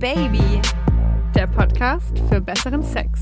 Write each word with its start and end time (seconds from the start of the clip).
Baby, 0.00 0.62
der 1.34 1.46
Podcast 1.46 2.18
für 2.30 2.40
besseren 2.40 2.82
Sex. 2.82 3.20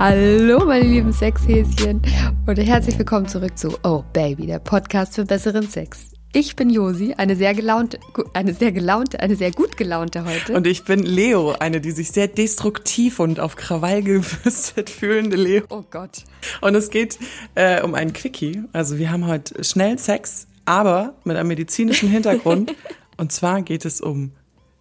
Hallo, 0.00 0.64
meine 0.64 0.84
lieben 0.84 1.12
Sexhäschen 1.12 2.02
und 2.44 2.56
herzlich 2.58 2.98
willkommen 2.98 3.28
zurück 3.28 3.56
zu 3.56 3.78
Oh 3.84 4.02
Baby, 4.12 4.48
der 4.48 4.58
Podcast 4.58 5.14
für 5.14 5.24
besseren 5.24 5.68
Sex. 5.68 6.10
Ich 6.32 6.56
bin 6.56 6.70
Josi, 6.70 7.14
eine 7.16 7.36
sehr 7.36 7.54
gelaunte, 7.54 8.00
eine 8.34 8.52
sehr 8.52 8.72
gelaunte, 8.72 9.20
eine 9.20 9.36
sehr 9.36 9.52
gut 9.52 9.76
gelaunte 9.76 10.24
heute. 10.24 10.54
Und 10.54 10.66
ich 10.66 10.82
bin 10.82 11.04
Leo, 11.04 11.52
eine, 11.52 11.80
die 11.80 11.92
sich 11.92 12.10
sehr 12.10 12.26
destruktiv 12.26 13.20
und 13.20 13.38
auf 13.38 13.54
Krawall 13.54 14.02
gewüstet 14.02 14.90
fühlende 14.90 15.36
Leo. 15.36 15.62
Oh 15.68 15.84
Gott. 15.88 16.24
Und 16.62 16.74
es 16.74 16.90
geht 16.90 17.16
äh, 17.54 17.80
um 17.82 17.94
einen 17.94 18.12
Quickie. 18.12 18.64
Also 18.72 18.98
wir 18.98 19.12
haben 19.12 19.28
heute 19.28 19.62
schnell 19.62 20.00
Sex, 20.00 20.48
aber 20.64 21.14
mit 21.22 21.36
einem 21.36 21.46
medizinischen 21.46 22.08
Hintergrund. 22.08 22.74
und 23.16 23.30
zwar 23.30 23.62
geht 23.62 23.84
es 23.84 24.00
um 24.00 24.32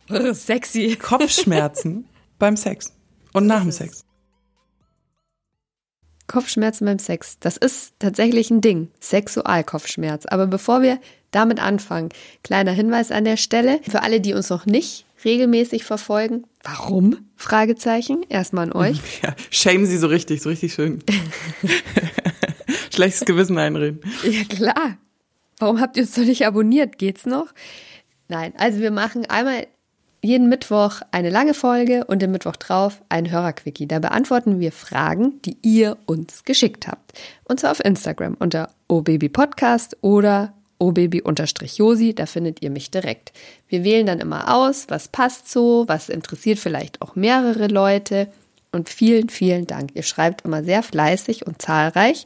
sexy 0.34 0.96
Kopfschmerzen 0.96 2.06
beim 2.40 2.58
Sex 2.58 2.94
und 3.34 3.48
nach 3.48 3.62
dem 3.62 3.72
Sex. 3.72 4.04
Kopfschmerzen 6.28 6.86
beim 6.86 7.00
Sex, 7.00 7.40
das 7.40 7.56
ist 7.56 7.94
tatsächlich 8.00 8.52
ein 8.52 8.60
Ding, 8.60 8.92
Sexualkopfschmerz. 9.00 10.26
Aber 10.26 10.48
bevor 10.48 10.82
wir 10.82 11.00
damit 11.32 11.62
anfangen, 11.62 12.10
kleiner 12.44 12.72
Hinweis 12.72 13.12
an 13.12 13.24
der 13.24 13.38
Stelle 13.38 13.80
für 13.90 14.02
alle, 14.02 14.20
die 14.20 14.34
uns 14.34 14.50
noch 14.50 14.66
nicht 14.66 15.06
regelmäßig 15.24 15.84
verfolgen. 15.84 16.46
Warum? 16.64 17.30
Fragezeichen. 17.36 18.26
Erstmal 18.30 18.66
an 18.66 18.74
euch. 18.74 19.00
Ja, 19.24 19.36
shame 19.50 19.86
sie 19.86 19.98
so 19.98 20.08
richtig, 20.08 20.42
so 20.42 20.50
richtig 20.50 20.74
schön. 20.74 21.02
Schlechtes 22.94 23.26
Gewissen 23.26 23.58
einreden. 23.58 24.02
Ja, 24.24 24.44
klar. 24.44 24.98
Warum 25.60 25.80
habt 25.80 25.98
ihr 25.98 26.04
uns 26.04 26.16
noch 26.18 26.26
nicht 26.26 26.46
abonniert? 26.46 26.98
Geht's 26.98 27.26
noch? 27.26 27.54
Nein, 28.28 28.54
also 28.58 28.80
wir 28.80 28.92
machen 28.92 29.26
einmal 29.26 29.68
jeden 30.22 30.50
Mittwoch 30.50 31.02
eine 31.12 31.30
lange 31.30 31.54
Folge 31.54 32.06
und 32.06 32.22
den 32.22 32.32
Mittwoch 32.32 32.56
drauf 32.56 33.02
ein 33.10 33.32
Hörerquickie. 33.32 33.88
Da 33.88 34.00
beantworten 34.00 34.60
wir 34.60 34.72
Fragen, 34.72 35.42
die 35.44 35.58
ihr 35.62 35.98
uns 36.06 36.44
geschickt 36.44 36.88
habt. 36.88 37.14
Und 37.46 37.60
zwar 37.60 37.72
auf 37.72 37.84
Instagram 37.84 38.36
unter 38.40 38.70
obabypodcast 38.88 39.98
oder 40.02 40.54
obaby-josi, 40.80 42.14
da 42.14 42.26
findet 42.26 42.62
ihr 42.62 42.70
mich 42.70 42.92
direkt. 42.92 43.32
Wir 43.68 43.84
wählen 43.84 44.06
dann 44.06 44.20
immer 44.20 44.54
aus, 44.54 44.86
was 44.90 45.08
passt 45.08 45.50
so, 45.50 45.86
was 45.88 46.10
interessiert 46.10 46.60
vielleicht 46.60 47.02
auch 47.02 47.16
mehrere 47.16 47.68
Leute. 47.68 48.28
Und 48.72 48.90
vielen, 48.90 49.30
vielen 49.30 49.66
Dank. 49.66 49.92
Ihr 49.96 50.04
schreibt 50.04 50.46
immer 50.46 50.64
sehr 50.64 50.84
fleißig 50.84 51.48
und 51.48 51.62
zahlreich. 51.62 52.26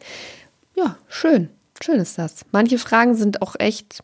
Ja, 0.76 0.98
schön. 1.08 1.50
Schön 1.82 2.00
ist 2.00 2.18
das. 2.18 2.46
Manche 2.52 2.78
Fragen 2.78 3.16
sind 3.16 3.42
auch 3.42 3.56
echt 3.58 4.04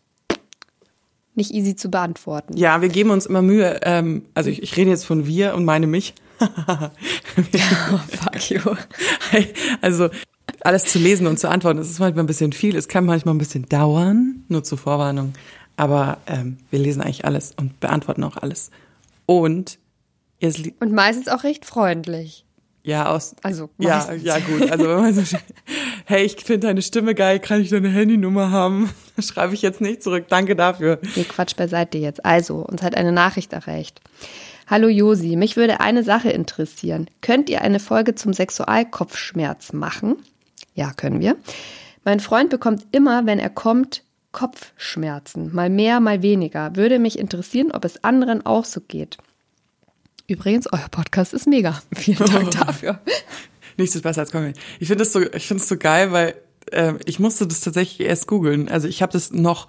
nicht 1.38 1.52
easy 1.52 1.75
zu 1.75 1.89
beantworten. 1.89 2.57
Ja, 2.57 2.81
wir 2.81 2.89
geben 2.89 3.11
uns 3.11 3.25
immer 3.25 3.41
Mühe. 3.41 3.80
Ähm, 3.83 4.25
also 4.33 4.49
ich, 4.49 4.61
ich 4.61 4.75
rede 4.75 4.89
jetzt 4.89 5.05
von 5.05 5.25
wir 5.25 5.55
und 5.55 5.66
meine 5.66 5.88
mich. 5.88 6.13
oh, 6.39 7.99
fuck 8.09 8.49
you. 8.49 8.59
Also 9.81 10.09
alles 10.61 10.85
zu 10.85 10.99
lesen 10.99 11.27
und 11.27 11.38
zu 11.39 11.49
antworten, 11.49 11.77
das 11.77 11.89
ist 11.89 11.99
manchmal 11.99 12.23
ein 12.23 12.27
bisschen 12.27 12.52
viel. 12.52 12.75
Es 12.75 12.88
kann 12.88 13.05
manchmal 13.05 13.35
ein 13.35 13.38
bisschen 13.38 13.67
dauern, 13.67 14.44
nur 14.47 14.63
zur 14.63 14.77
Vorwarnung. 14.77 15.33
Aber 15.75 16.17
ähm, 16.25 16.57
wir 16.71 16.79
lesen 16.79 17.02
eigentlich 17.02 17.25
alles 17.25 17.53
und 17.55 17.79
beantworten 17.79 18.23
auch 18.23 18.38
alles. 18.38 18.72
Und 19.25 19.77
und 20.79 20.94
meistens 20.94 21.27
auch 21.27 21.44
recht 21.44 21.66
freundlich. 21.66 22.45
Ja, 22.83 23.07
aus. 23.09 23.35
Also 23.41 23.69
meistens. 23.77 24.23
ja, 24.23 24.38
ja 24.38 24.45
gut. 24.45 24.72
Also 24.72 24.88
wenn 24.88 24.97
man 24.97 25.13
so, 25.13 25.22
hey, 26.09 26.23
ich 26.23 26.38
finde 26.38 26.67
deine 26.67 26.81
Stimme 26.81 27.13
geil, 27.16 27.39
kann 27.39 27.59
ich 27.61 27.69
deine 27.69 27.89
Handynummer 27.89 28.50
haben? 28.50 28.89
Schreibe 29.19 29.53
ich 29.53 29.61
jetzt 29.61 29.81
nicht 29.81 30.02
zurück. 30.02 30.27
Danke 30.30 30.55
dafür. 30.55 31.00
Nee, 31.16 31.25
Quatsch 31.25 31.58
beiseite 31.58 31.97
jetzt. 31.97 32.25
Also, 32.25 32.59
uns 32.59 32.81
hat 32.81 32.95
eine 32.95 33.11
Nachricht 33.11 33.52
erreicht. 33.52 34.00
Hallo 34.67 34.88
Josi, 34.88 35.35
mich 35.35 35.58
würde 35.58 35.81
eine 35.81 36.03
Sache 36.03 36.30
interessieren. 36.30 37.09
Könnt 37.19 37.50
ihr 37.50 37.61
eine 37.61 37.81
Folge 37.81 38.16
zum 38.16 38.34
Sexualkopfschmerz 38.34 39.73
machen? 39.73 40.16
Ja, 40.75 40.94
können 40.94 41.19
wir. 41.19 41.35
Mein 42.06 42.22
Freund 42.22 42.50
bekommt 42.50 42.88
immer, 42.91 43.25
wenn 43.25 43.39
er 43.39 43.50
kommt, 43.50 44.03
Kopfschmerzen. 44.31 45.53
Mal 45.53 45.69
mehr, 45.69 46.00
mal 46.00 46.22
weniger. 46.22 46.75
Würde 46.78 47.00
mich 47.00 47.19
interessieren, 47.19 47.72
ob 47.72 47.84
es 47.84 48.03
anderen 48.06 48.45
auch 48.45 48.63
so 48.63 48.79
geht. 48.79 49.18
Übrigens, 50.28 50.72
euer 50.72 50.88
Podcast 50.89 51.34
ist 51.34 51.47
mega. 51.47 51.81
Vielen 51.94 52.25
Dank 52.25 52.51
dafür. 52.66 53.00
Nichts 53.77 53.95
ist 53.95 54.01
besser 54.01 54.21
als 54.21 54.31
Comedy. 54.31 54.59
Ich 54.79 54.88
finde 54.88 55.03
es 55.03 55.13
so, 55.13 55.21
ich 55.21 55.47
finde 55.47 55.63
es 55.63 55.69
so 55.69 55.77
geil, 55.77 56.11
weil 56.11 56.35
äh, 56.71 56.93
ich 57.05 57.19
musste 57.19 57.47
das 57.47 57.61
tatsächlich 57.61 58.07
erst 58.07 58.27
googeln. 58.27 58.69
Also 58.69 58.88
ich 58.88 59.01
habe 59.01 59.13
das 59.13 59.31
noch 59.31 59.67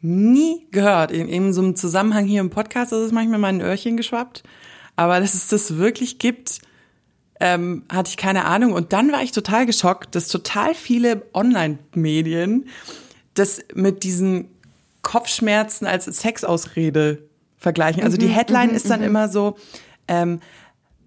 nie 0.00 0.66
gehört. 0.70 1.10
In, 1.10 1.28
in 1.28 1.52
so 1.52 1.62
einem 1.62 1.76
Zusammenhang 1.76 2.26
hier 2.26 2.40
im 2.40 2.50
Podcast 2.50 2.92
ist 2.92 2.98
es 2.98 3.12
manchmal 3.12 3.38
mein 3.38 3.60
Öhrchen 3.60 3.96
geschwappt. 3.96 4.42
Aber 4.94 5.20
dass 5.20 5.34
es 5.34 5.48
das 5.48 5.76
wirklich 5.76 6.18
gibt, 6.18 6.60
ähm, 7.40 7.84
hatte 7.90 8.10
ich 8.10 8.16
keine 8.16 8.44
Ahnung. 8.44 8.72
Und 8.72 8.92
dann 8.92 9.12
war 9.12 9.22
ich 9.22 9.32
total 9.32 9.66
geschockt, 9.66 10.14
dass 10.14 10.28
total 10.28 10.74
viele 10.74 11.22
Online-Medien 11.34 12.66
das 13.34 13.60
mit 13.74 14.04
diesen 14.04 14.48
Kopfschmerzen 15.02 15.86
als 15.86 16.06
Sexausrede 16.06 17.22
vergleichen. 17.58 18.02
Also 18.02 18.16
die 18.16 18.26
mhm, 18.26 18.32
Headline 18.32 18.70
mhm, 18.70 18.76
ist 18.76 18.88
dann 18.90 19.00
mhm. 19.00 19.06
immer 19.06 19.28
so, 19.28 19.56
ähm, 20.08 20.40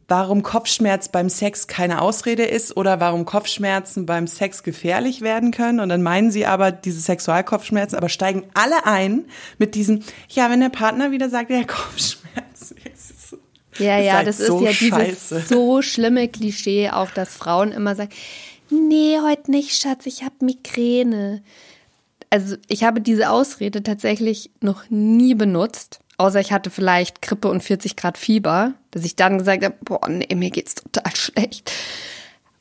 warum 0.09 0.43
Kopfschmerz 0.43 1.07
beim 1.09 1.29
Sex 1.29 1.67
keine 1.67 2.01
Ausrede 2.01 2.43
ist 2.43 2.75
oder 2.75 2.99
warum 2.99 3.25
Kopfschmerzen 3.25 4.05
beim 4.05 4.27
Sex 4.27 4.63
gefährlich 4.63 5.21
werden 5.21 5.51
können. 5.51 5.79
Und 5.79 5.89
dann 5.89 6.01
meinen 6.01 6.31
sie 6.31 6.45
aber 6.45 6.71
diese 6.71 6.99
Sexualkopfschmerzen, 6.99 7.97
aber 7.97 8.09
steigen 8.09 8.43
alle 8.53 8.85
ein 8.85 9.25
mit 9.57 9.75
diesem, 9.75 10.01
ja, 10.29 10.49
wenn 10.49 10.59
der 10.59 10.69
Partner 10.69 11.11
wieder 11.11 11.29
sagt, 11.29 11.49
ja, 11.51 11.63
Kopfschmerzen. 11.63 12.75
Ja, 13.77 13.97
ja, 13.97 14.15
halt 14.15 14.27
das 14.27 14.39
ist, 14.39 14.47
so 14.47 14.61
ja 14.61 14.71
dieses 14.71 15.29
so 15.47 15.81
schlimme 15.81 16.27
Klischee, 16.27 16.89
auch 16.89 17.11
dass 17.11 17.35
Frauen 17.35 17.71
immer 17.71 17.95
sagen, 17.95 18.09
nee, 18.69 19.17
heute 19.23 19.51
nicht, 19.51 19.81
Schatz, 19.81 20.05
ich 20.05 20.23
habe 20.23 20.35
Migräne. 20.41 21.41
Also 22.29 22.57
ich 22.67 22.83
habe 22.83 23.01
diese 23.01 23.29
Ausrede 23.29 23.81
tatsächlich 23.81 24.51
noch 24.59 24.89
nie 24.89 25.33
benutzt, 25.33 26.01
außer 26.19 26.39
ich 26.39 26.51
hatte 26.51 26.69
vielleicht 26.69 27.21
Grippe 27.21 27.47
und 27.47 27.63
40 27.63 27.95
Grad 27.95 28.17
Fieber, 28.17 28.73
dass 28.91 29.05
ich 29.05 29.15
dann 29.15 29.37
gesagt 29.39 29.63
habe, 29.63 29.75
boah, 29.83 30.07
nee, 30.07 30.27
mir 30.35 30.51
geht's 30.51 30.75
total 30.75 31.11
schlecht. 31.15 31.71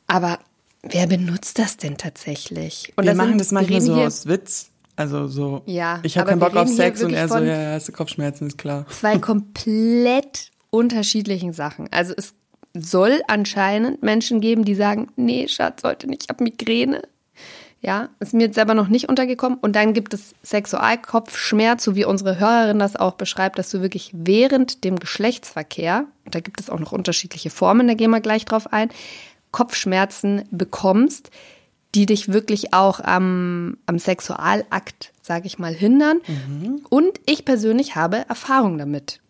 Aber 0.07 0.39
wer 0.83 1.07
benutzt 1.07 1.59
das 1.59 1.77
denn 1.77 1.99
tatsächlich? 1.99 2.93
Und 2.97 3.05
wir 3.05 3.11
das 3.11 3.17
machen 3.17 3.31
sind, 3.31 3.41
das 3.41 3.53
manchmal 3.53 3.81
so 3.81 3.95
aus 3.95 4.27
Witz. 4.27 4.71
Also 4.97 5.29
so, 5.29 5.63
ja, 5.67 6.01
ich 6.03 6.19
habe 6.19 6.31
keinen 6.31 6.41
Bock 6.41 6.57
auf 6.57 6.69
Sex 6.69 7.05
und 7.05 7.15
er 7.15 7.29
so, 7.29 7.39
ja, 7.39 7.73
hast 7.73 7.89
du 7.89 7.93
Kopfschmerzen, 7.93 8.49
ist 8.49 8.59
klar. 8.59 8.85
Zwei 8.89 9.19
komplett 9.21 10.51
unterschiedlichen 10.71 11.53
Sachen. 11.53 11.89
Also 11.93 12.15
es 12.17 12.35
soll 12.75 13.23
anscheinend 13.29 14.03
Menschen 14.03 14.41
geben, 14.41 14.65
die 14.65 14.75
sagen, 14.75 15.09
nee, 15.17 15.47
Schatz, 15.47 15.83
heute 15.85 16.09
nicht, 16.09 16.25
ich 16.25 16.29
habe 16.29 16.43
Migräne. 16.43 17.03
Ja, 17.81 18.09
ist 18.19 18.35
mir 18.35 18.45
jetzt 18.45 18.57
selber 18.57 18.75
noch 18.75 18.89
nicht 18.89 19.09
untergekommen. 19.09 19.57
Und 19.61 19.77
dann 19.77 19.93
gibt 19.93 20.13
es 20.13 20.35
Sexualkopfschmerz, 20.43 21.85
so 21.85 21.95
wie 21.95 22.05
unsere 22.05 22.41
Hörerin 22.41 22.81
das 22.81 22.97
auch 22.97 23.15
beschreibt, 23.15 23.59
dass 23.59 23.71
du 23.71 23.81
wirklich 23.83 24.11
während 24.15 24.83
dem 24.83 24.99
Geschlechtsverkehr, 24.99 26.07
da 26.29 26.41
gibt 26.41 26.61
es 26.61 26.71
auch 26.71 26.81
noch 26.81 26.91
unterschiedliche 26.91 27.51
Formen, 27.51 27.87
da 27.87 27.95
gehen 27.95 28.11
wir 28.11 28.21
gleich 28.21 28.45
drauf 28.45 28.73
ein, 28.73 28.91
Kopfschmerzen 29.53 30.43
bekommst, 30.51 31.31
die 31.95 32.07
dich 32.07 32.33
wirklich 32.33 32.75
auch 32.75 33.01
am, 33.01 33.79
am 33.87 33.99
Sexualakt, 33.99 35.13
sage 35.23 35.47
ich 35.47 35.59
mal, 35.59 35.73
hindern. 35.73 36.21
Mhm. 36.27 36.83
Und 36.91 37.21
ich 37.27 37.45
persönlich 37.45 37.97
habe 37.97 38.29
Erfahrung 38.29 38.77
damit. 38.77 39.21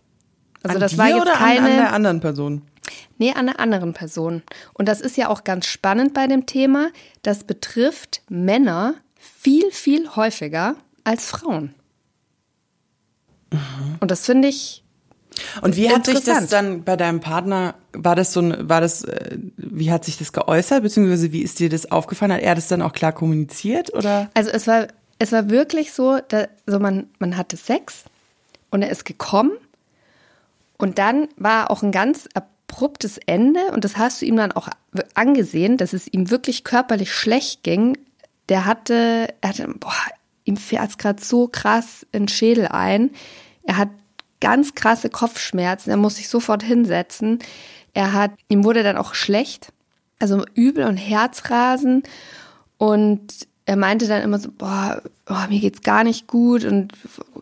Also 0.63 0.77
an 0.77 0.81
das 0.81 0.99
war 0.99 1.09
jetzt 1.09 1.23
oder 1.23 1.33
keine 1.33 1.61
an, 1.61 1.67
an 1.67 1.77
der 1.77 1.93
anderen 1.93 2.21
Person. 2.21 2.63
Nee, 3.19 3.33
an 3.33 3.49
einer 3.49 3.61
anderen 3.61 3.95
Person. 3.95 4.43
Und 4.75 4.89
das 4.89 5.01
ist 5.01 5.17
ja 5.17 5.29
auch 5.29 5.45
ganz 5.45 5.67
spannend 5.67 6.15
bei 6.15 6.27
dem 6.27 6.47
Thema. 6.47 6.91
Das 7.23 7.45
betrifft 7.45 8.23
Männer 8.29 8.95
viel, 9.19 9.71
viel 9.71 10.15
häufiger 10.17 10.77
als 11.05 11.27
Frauen. 11.27 11.75
Mhm. 13.53 13.97
Und 14.01 14.11
das 14.11 14.27
finde 14.27 14.49
ich. 14.49 14.85
Und 15.63 15.77
wie 15.77 15.89
hat 15.91 16.07
sich 16.07 16.21
das 16.25 16.49
dann 16.49 16.83
bei 16.83 16.97
deinem 16.97 17.21
Partner, 17.21 17.75
war 17.93 18.17
das 18.17 18.33
so 18.33 18.41
ein, 18.41 18.69
war 18.69 18.81
das, 18.81 19.05
äh, 19.05 19.39
wie 19.57 19.93
hat 19.93 20.05
sich 20.05 20.19
das 20.19 20.33
geäußert, 20.33 20.83
beziehungsweise 20.83 21.33
wie 21.33 21.43
ist 21.43 21.61
dir 21.61 21.69
das 21.69 21.91
aufgefallen? 21.91 22.33
Hat 22.33 22.41
er 22.41 22.55
das 22.55 22.69
dann 22.69 22.83
auch 22.83 22.93
klar 22.93 23.13
kommuniziert 23.13 23.95
oder? 23.95 24.31
Also 24.35 24.51
es 24.51 24.67
war, 24.67 24.89
es 25.19 25.31
war 25.31 25.49
wirklich 25.49 25.93
so, 25.93 26.19
da, 26.27 26.49
so 26.67 26.81
man, 26.81 27.09
man 27.21 27.37
hatte 27.37 27.57
Sex 27.57 28.05
und 28.71 28.83
er 28.83 28.91
ist 28.91 29.05
gekommen 29.05 29.53
und 30.77 30.99
dann 30.99 31.29
war 31.37 31.71
auch 31.71 31.83
ein 31.83 31.93
ganz 31.93 32.29
abruptes 32.69 33.19
Ende 33.27 33.61
und 33.73 33.85
das 33.85 33.97
hast 33.97 34.23
du 34.23 34.27
ihm 34.27 34.37
dann 34.37 34.53
auch 34.53 34.69
angesehen, 35.15 35.77
dass 35.77 35.93
es 35.93 36.07
ihm 36.13 36.31
wirklich 36.31 36.65
körperlich 36.65 37.13
schlecht 37.13 37.63
ging. 37.63 37.97
Der 38.49 38.67
hatte, 38.67 39.35
er 39.41 39.49
hatte, 39.49 39.69
boah, 39.79 39.93
ihm 40.45 40.57
fährt 40.57 40.91
es 40.91 40.99
gerade 40.99 41.23
so 41.23 41.49
krass 41.49 42.07
in 42.13 42.25
den 42.25 42.29
Schädel 42.29 42.69
ein. 42.69 43.11
Er 43.65 43.79
hat 43.79 43.89
ganz 44.41 44.75
krasse 44.75 45.11
Kopfschmerzen, 45.11 45.91
er 45.91 45.97
muss 45.97 46.17
sich 46.17 46.29
sofort 46.29 46.63
hinsetzen. 46.63 47.41
Er 47.95 48.13
hat, 48.13 48.33
ihm 48.49 48.65
wurde 48.65 48.83
dann 48.83 48.97
auch 48.97 49.15
schlecht, 49.15 49.73
also 50.19 50.45
übel 50.55 50.85
und 50.85 50.97
Herzrasen 50.97 52.03
und 52.77 53.49
er 53.65 53.77
meinte 53.77 54.07
dann 54.09 54.23
immer 54.23 54.39
so, 54.39 54.51
boah, 54.51 55.03
boah 55.27 55.47
mir 55.49 55.61
geht's 55.61 55.83
gar 55.83 56.05
nicht 56.05 56.27
gut 56.27 56.65
und 56.65 56.93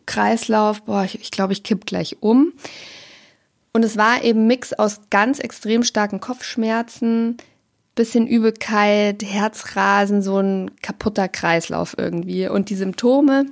Kreislauf, 0.06 0.82
boah, 0.82 1.04
ich, 1.04 1.20
ich 1.20 1.30
glaube, 1.30 1.52
ich 1.52 1.62
kipp 1.62 1.84
gleich 1.84 2.16
um. 2.20 2.52
Und 3.76 3.82
es 3.82 3.98
war 3.98 4.24
eben 4.24 4.46
Mix 4.46 4.72
aus 4.72 5.02
ganz 5.10 5.38
extrem 5.38 5.82
starken 5.82 6.18
Kopfschmerzen, 6.18 7.36
bisschen 7.94 8.26
Übelkeit, 8.26 9.22
Herzrasen, 9.22 10.22
so 10.22 10.38
ein 10.38 10.70
kaputter 10.80 11.28
Kreislauf 11.28 11.94
irgendwie. 11.98 12.48
Und 12.48 12.70
die 12.70 12.74
Symptome 12.74 13.44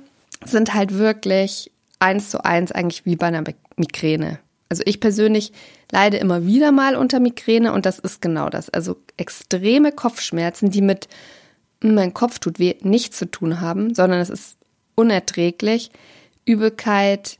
sind 0.43 0.73
halt 0.73 0.97
wirklich 0.97 1.71
eins 1.99 2.31
zu 2.31 2.43
eins 2.43 2.71
eigentlich 2.71 3.05
wie 3.05 3.15
bei 3.15 3.27
einer 3.27 3.43
Migräne. 3.75 4.39
Also 4.67 4.81
ich 4.87 4.99
persönlich 4.99 5.53
leide 5.91 6.17
immer 6.17 6.43
wieder 6.43 6.71
mal 6.71 6.95
unter 6.95 7.19
Migräne 7.19 7.71
und 7.71 7.85
das 7.85 7.99
ist 7.99 8.19
genau 8.19 8.49
das. 8.49 8.71
Also 8.71 8.95
extreme 9.17 9.91
Kopfschmerzen, 9.91 10.71
die 10.71 10.81
mit 10.81 11.07
mein 11.81 12.15
Kopf 12.15 12.39
tut 12.39 12.57
weh 12.57 12.73
nichts 12.81 13.19
zu 13.19 13.29
tun 13.29 13.61
haben, 13.61 13.93
sondern 13.93 14.21
es 14.21 14.31
ist 14.31 14.57
unerträglich. 14.95 15.91
Übelkeit, 16.45 17.37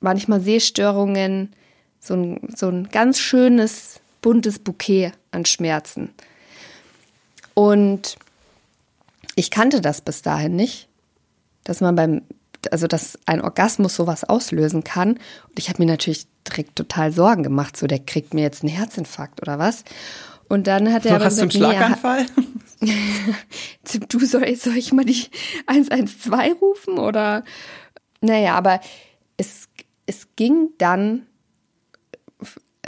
manchmal 0.00 0.42
Sehstörungen, 0.42 1.54
so 2.02 2.14
ein, 2.14 2.40
so 2.54 2.68
ein 2.68 2.88
ganz 2.88 3.18
schönes, 3.20 4.00
buntes 4.20 4.58
Bouquet 4.58 5.12
an 5.30 5.46
Schmerzen. 5.46 6.10
Und 7.54 8.16
ich 9.36 9.50
kannte 9.50 9.80
das 9.80 10.00
bis 10.00 10.20
dahin 10.22 10.56
nicht, 10.56 10.88
dass 11.64 11.80
man 11.80 11.94
beim, 11.94 12.22
also 12.70 12.88
dass 12.88 13.18
ein 13.26 13.40
Orgasmus 13.40 13.94
sowas 13.94 14.24
auslösen 14.24 14.82
kann. 14.82 15.12
Und 15.12 15.58
ich 15.58 15.68
habe 15.68 15.80
mir 15.82 15.90
natürlich 15.90 16.26
direkt 16.48 16.74
total 16.74 17.12
Sorgen 17.12 17.44
gemacht, 17.44 17.76
so 17.76 17.86
der 17.86 18.00
kriegt 18.00 18.34
mir 18.34 18.42
jetzt 18.42 18.62
einen 18.62 18.74
Herzinfarkt 18.74 19.40
oder 19.40 19.58
was. 19.60 19.84
Und 20.48 20.66
dann 20.66 20.92
hat 20.92 21.06
er 21.06 21.18
so, 21.18 21.24
hast 21.24 21.36
du 21.38 21.42
einen 21.42 21.50
Schlaganfall? 21.52 22.26
Nee, 22.80 22.94
du 24.08 24.26
soll, 24.26 24.54
soll 24.56 24.76
ich 24.76 24.92
mal 24.92 25.04
die 25.04 25.26
112 25.66 26.60
rufen 26.60 26.98
oder? 26.98 27.44
Naja, 28.20 28.54
aber 28.56 28.80
es, 29.36 29.68
es 30.06 30.26
ging 30.34 30.70
dann 30.78 31.26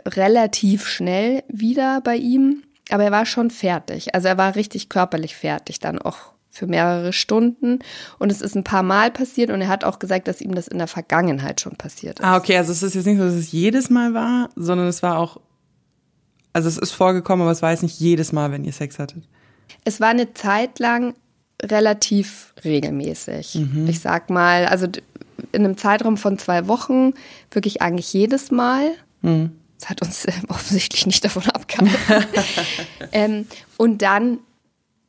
relativ 0.06 0.86
schnell 0.86 1.42
wieder 1.48 2.00
bei 2.00 2.16
ihm, 2.16 2.62
aber 2.90 3.04
er 3.04 3.12
war 3.12 3.26
schon 3.26 3.50
fertig. 3.50 4.14
Also 4.14 4.28
er 4.28 4.38
war 4.38 4.56
richtig 4.56 4.88
körperlich 4.88 5.36
fertig 5.36 5.78
dann 5.78 5.98
auch 5.98 6.34
für 6.50 6.66
mehrere 6.66 7.12
Stunden 7.12 7.80
und 8.18 8.30
es 8.30 8.40
ist 8.40 8.54
ein 8.54 8.62
paar 8.62 8.84
Mal 8.84 9.10
passiert 9.10 9.50
und 9.50 9.60
er 9.60 9.68
hat 9.68 9.84
auch 9.84 9.98
gesagt, 9.98 10.28
dass 10.28 10.40
ihm 10.40 10.54
das 10.54 10.68
in 10.68 10.78
der 10.78 10.86
Vergangenheit 10.86 11.60
schon 11.60 11.76
passiert 11.76 12.20
ist. 12.20 12.24
Ah, 12.24 12.36
okay, 12.36 12.56
also 12.56 12.70
es 12.70 12.82
ist 12.82 12.94
jetzt 12.94 13.06
nicht 13.06 13.18
so, 13.18 13.24
dass 13.24 13.34
es 13.34 13.50
jedes 13.50 13.90
Mal 13.90 14.14
war, 14.14 14.50
sondern 14.54 14.86
es 14.86 15.02
war 15.02 15.18
auch, 15.18 15.40
also 16.52 16.68
es 16.68 16.78
ist 16.78 16.92
vorgekommen, 16.92 17.42
aber 17.42 17.50
es 17.50 17.62
war 17.62 17.72
jetzt 17.72 17.82
nicht 17.82 17.98
jedes 17.98 18.30
Mal, 18.30 18.52
wenn 18.52 18.64
ihr 18.64 18.72
Sex 18.72 19.00
hattet. 19.00 19.24
Es 19.84 20.00
war 20.00 20.08
eine 20.08 20.32
Zeit 20.34 20.78
lang 20.78 21.14
relativ 21.60 22.54
regelmäßig. 22.64 23.56
Mhm. 23.56 23.88
Ich 23.88 24.00
sag 24.00 24.30
mal, 24.30 24.66
also 24.66 24.86
in 25.52 25.64
einem 25.64 25.76
Zeitraum 25.76 26.16
von 26.16 26.38
zwei 26.38 26.68
Wochen 26.68 27.14
wirklich 27.50 27.82
eigentlich 27.82 28.12
jedes 28.12 28.52
Mal. 28.52 28.92
Mhm. 29.22 29.52
Das 29.84 29.90
hat 29.90 30.02
uns 30.02 30.24
äh, 30.24 30.32
offensichtlich 30.48 31.04
nicht 31.04 31.22
davon 31.26 31.42
abgehalten. 31.50 31.92
ähm, 33.12 33.46
und 33.76 34.00
dann 34.00 34.38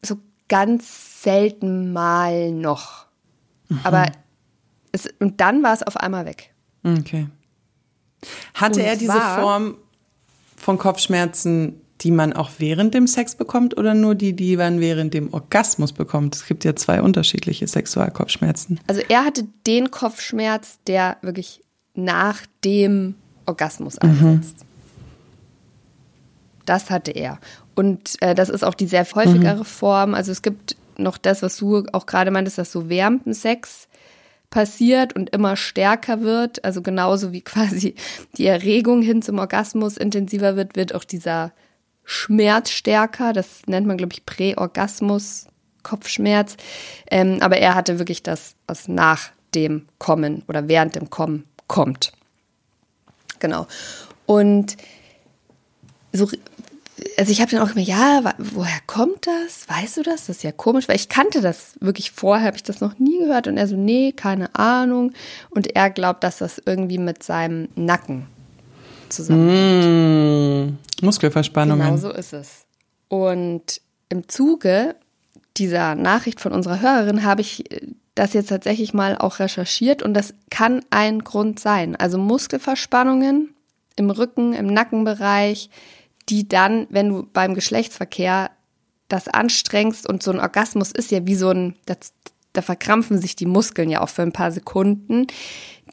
so 0.01 0.17
ganz 0.49 1.23
selten 1.23 1.93
mal 1.93 2.51
noch. 2.51 3.05
Mhm. 3.69 3.79
Aber 3.83 4.11
es, 4.91 5.07
und 5.19 5.39
dann 5.39 5.63
war 5.63 5.73
es 5.73 5.81
auf 5.81 5.95
einmal 5.95 6.25
weg. 6.25 6.53
Okay. 6.83 7.27
Hatte 8.53 8.81
und 8.81 8.85
er 8.85 8.97
diese 8.97 9.13
Form 9.13 9.77
von 10.57 10.77
Kopfschmerzen, 10.77 11.79
die 12.01 12.11
man 12.11 12.33
auch 12.33 12.51
während 12.57 12.93
dem 12.93 13.07
Sex 13.07 13.35
bekommt 13.35 13.77
oder 13.77 13.93
nur 13.93 14.13
die, 14.13 14.35
die 14.35 14.57
man 14.57 14.81
während 14.81 15.13
dem 15.13 15.33
Orgasmus 15.33 15.93
bekommt? 15.93 16.35
Es 16.35 16.47
gibt 16.47 16.65
ja 16.65 16.75
zwei 16.75 17.01
unterschiedliche 17.01 17.65
Sexualkopfschmerzen. 17.65 18.81
Also 18.87 19.01
er 19.07 19.23
hatte 19.23 19.47
den 19.65 19.89
Kopfschmerz, 19.89 20.79
der 20.85 21.15
wirklich 21.21 21.63
nach 21.93 22.41
dem 22.65 23.15
Orgasmus 23.45 23.97
einsetzt. 23.97 24.59
Mhm. 24.59 24.67
Das 26.65 26.89
hatte 26.89 27.11
er. 27.11 27.39
Und 27.75 28.21
äh, 28.21 28.33
das 28.33 28.49
ist 28.49 28.63
auch 28.63 28.73
die 28.73 28.87
sehr 28.87 29.05
häufigere 29.05 29.59
mhm. 29.59 29.65
Form. 29.65 30.13
Also 30.13 30.31
es 30.31 30.41
gibt 30.41 30.75
noch 30.97 31.17
das, 31.17 31.41
was 31.41 31.57
du 31.57 31.85
auch 31.91 32.05
gerade 32.05 32.31
meintest, 32.31 32.57
dass 32.57 32.71
so 32.71 32.89
dem 32.89 33.33
Sex 33.33 33.87
passiert 34.49 35.13
und 35.15 35.31
immer 35.31 35.55
stärker 35.55 36.21
wird. 36.21 36.63
Also 36.63 36.81
genauso 36.81 37.31
wie 37.31 37.41
quasi 37.43 37.95
die 38.37 38.47
Erregung 38.47 39.01
hin 39.01 39.21
zum 39.21 39.39
Orgasmus 39.39 39.97
intensiver 39.97 40.55
wird, 40.55 40.75
wird 40.75 40.95
auch 40.95 41.03
dieser 41.03 41.51
Schmerz 42.03 42.69
stärker. 42.69 43.33
Das 43.33 43.63
nennt 43.67 43.87
man, 43.87 43.97
glaube 43.97 44.13
ich, 44.13 44.25
Präorgasmus, 44.25 45.47
Kopfschmerz. 45.83 46.55
Ähm, 47.11 47.37
aber 47.41 47.57
er 47.57 47.75
hatte 47.75 47.99
wirklich 47.99 48.23
das, 48.23 48.55
was 48.67 48.87
nach 48.87 49.31
dem 49.53 49.87
Kommen 49.99 50.43
oder 50.47 50.67
während 50.67 50.95
dem 50.95 51.09
Kommen 51.09 51.45
kommt. 51.67 52.13
Genau. 53.45 53.67
Und 54.25 54.77
so 56.13 56.27
also 57.17 57.31
ich 57.31 57.41
habe 57.41 57.51
dann 57.51 57.61
auch 57.61 57.71
immer, 57.75 57.81
ja, 57.81 58.33
woher 58.37 58.79
kommt 58.87 59.27
das? 59.27 59.67
Weißt 59.67 59.97
du 59.97 60.03
das? 60.03 60.27
Das 60.27 60.37
ist 60.37 60.43
ja 60.43 60.51
komisch, 60.51 60.87
weil 60.87 60.95
ich 60.95 61.09
kannte 61.09 61.41
das 61.41 61.73
wirklich 61.79 62.11
vorher, 62.11 62.47
habe 62.47 62.57
ich 62.57 62.63
das 62.63 62.81
noch 62.81 62.99
nie 62.99 63.19
gehört. 63.19 63.47
Und 63.47 63.57
er 63.57 63.67
so, 63.67 63.75
nee, 63.75 64.13
keine 64.13 64.53
Ahnung. 64.55 65.11
Und 65.49 65.75
er 65.75 65.89
glaubt, 65.89 66.23
dass 66.23 66.37
das 66.37 66.61
irgendwie 66.65 66.97
mit 66.97 67.21
seinem 67.23 67.67
Nacken 67.75 68.27
zusammenhängt. 69.09 70.79
Mm, 71.01 71.05
Muskelverspannungen. 71.05 71.85
Genau 71.85 71.97
so 71.97 72.11
ist 72.11 72.33
es. 72.33 72.65
Und 73.09 73.81
im 74.09 74.27
Zuge 74.29 74.95
dieser 75.57 75.95
Nachricht 75.95 76.39
von 76.39 76.53
unserer 76.53 76.81
Hörerin 76.81 77.23
habe 77.23 77.41
ich 77.41 77.71
äh, 77.71 77.87
das 78.15 78.33
jetzt 78.33 78.47
tatsächlich 78.47 78.93
mal 78.93 79.17
auch 79.17 79.39
recherchiert 79.39 80.01
und 80.01 80.13
das 80.13 80.33
kann 80.49 80.81
ein 80.89 81.23
Grund 81.23 81.59
sein. 81.59 81.95
Also 81.97 82.17
Muskelverspannungen 82.17 83.53
im 83.97 84.09
Rücken, 84.09 84.53
im 84.53 84.67
Nackenbereich, 84.67 85.69
die 86.29 86.47
dann, 86.47 86.87
wenn 86.89 87.09
du 87.09 87.27
beim 87.31 87.53
Geschlechtsverkehr 87.53 88.51
das 89.09 89.27
anstrengst 89.27 90.07
und 90.07 90.23
so 90.23 90.31
ein 90.31 90.39
Orgasmus 90.39 90.91
ist 90.91 91.11
ja 91.11 91.27
wie 91.27 91.35
so 91.35 91.49
ein, 91.49 91.75
das, 91.85 92.13
da 92.53 92.61
verkrampfen 92.61 93.19
sich 93.19 93.35
die 93.35 93.45
Muskeln 93.45 93.89
ja 93.89 94.01
auch 94.01 94.09
für 94.09 94.23
ein 94.23 94.31
paar 94.31 94.51
Sekunden. 94.51 95.27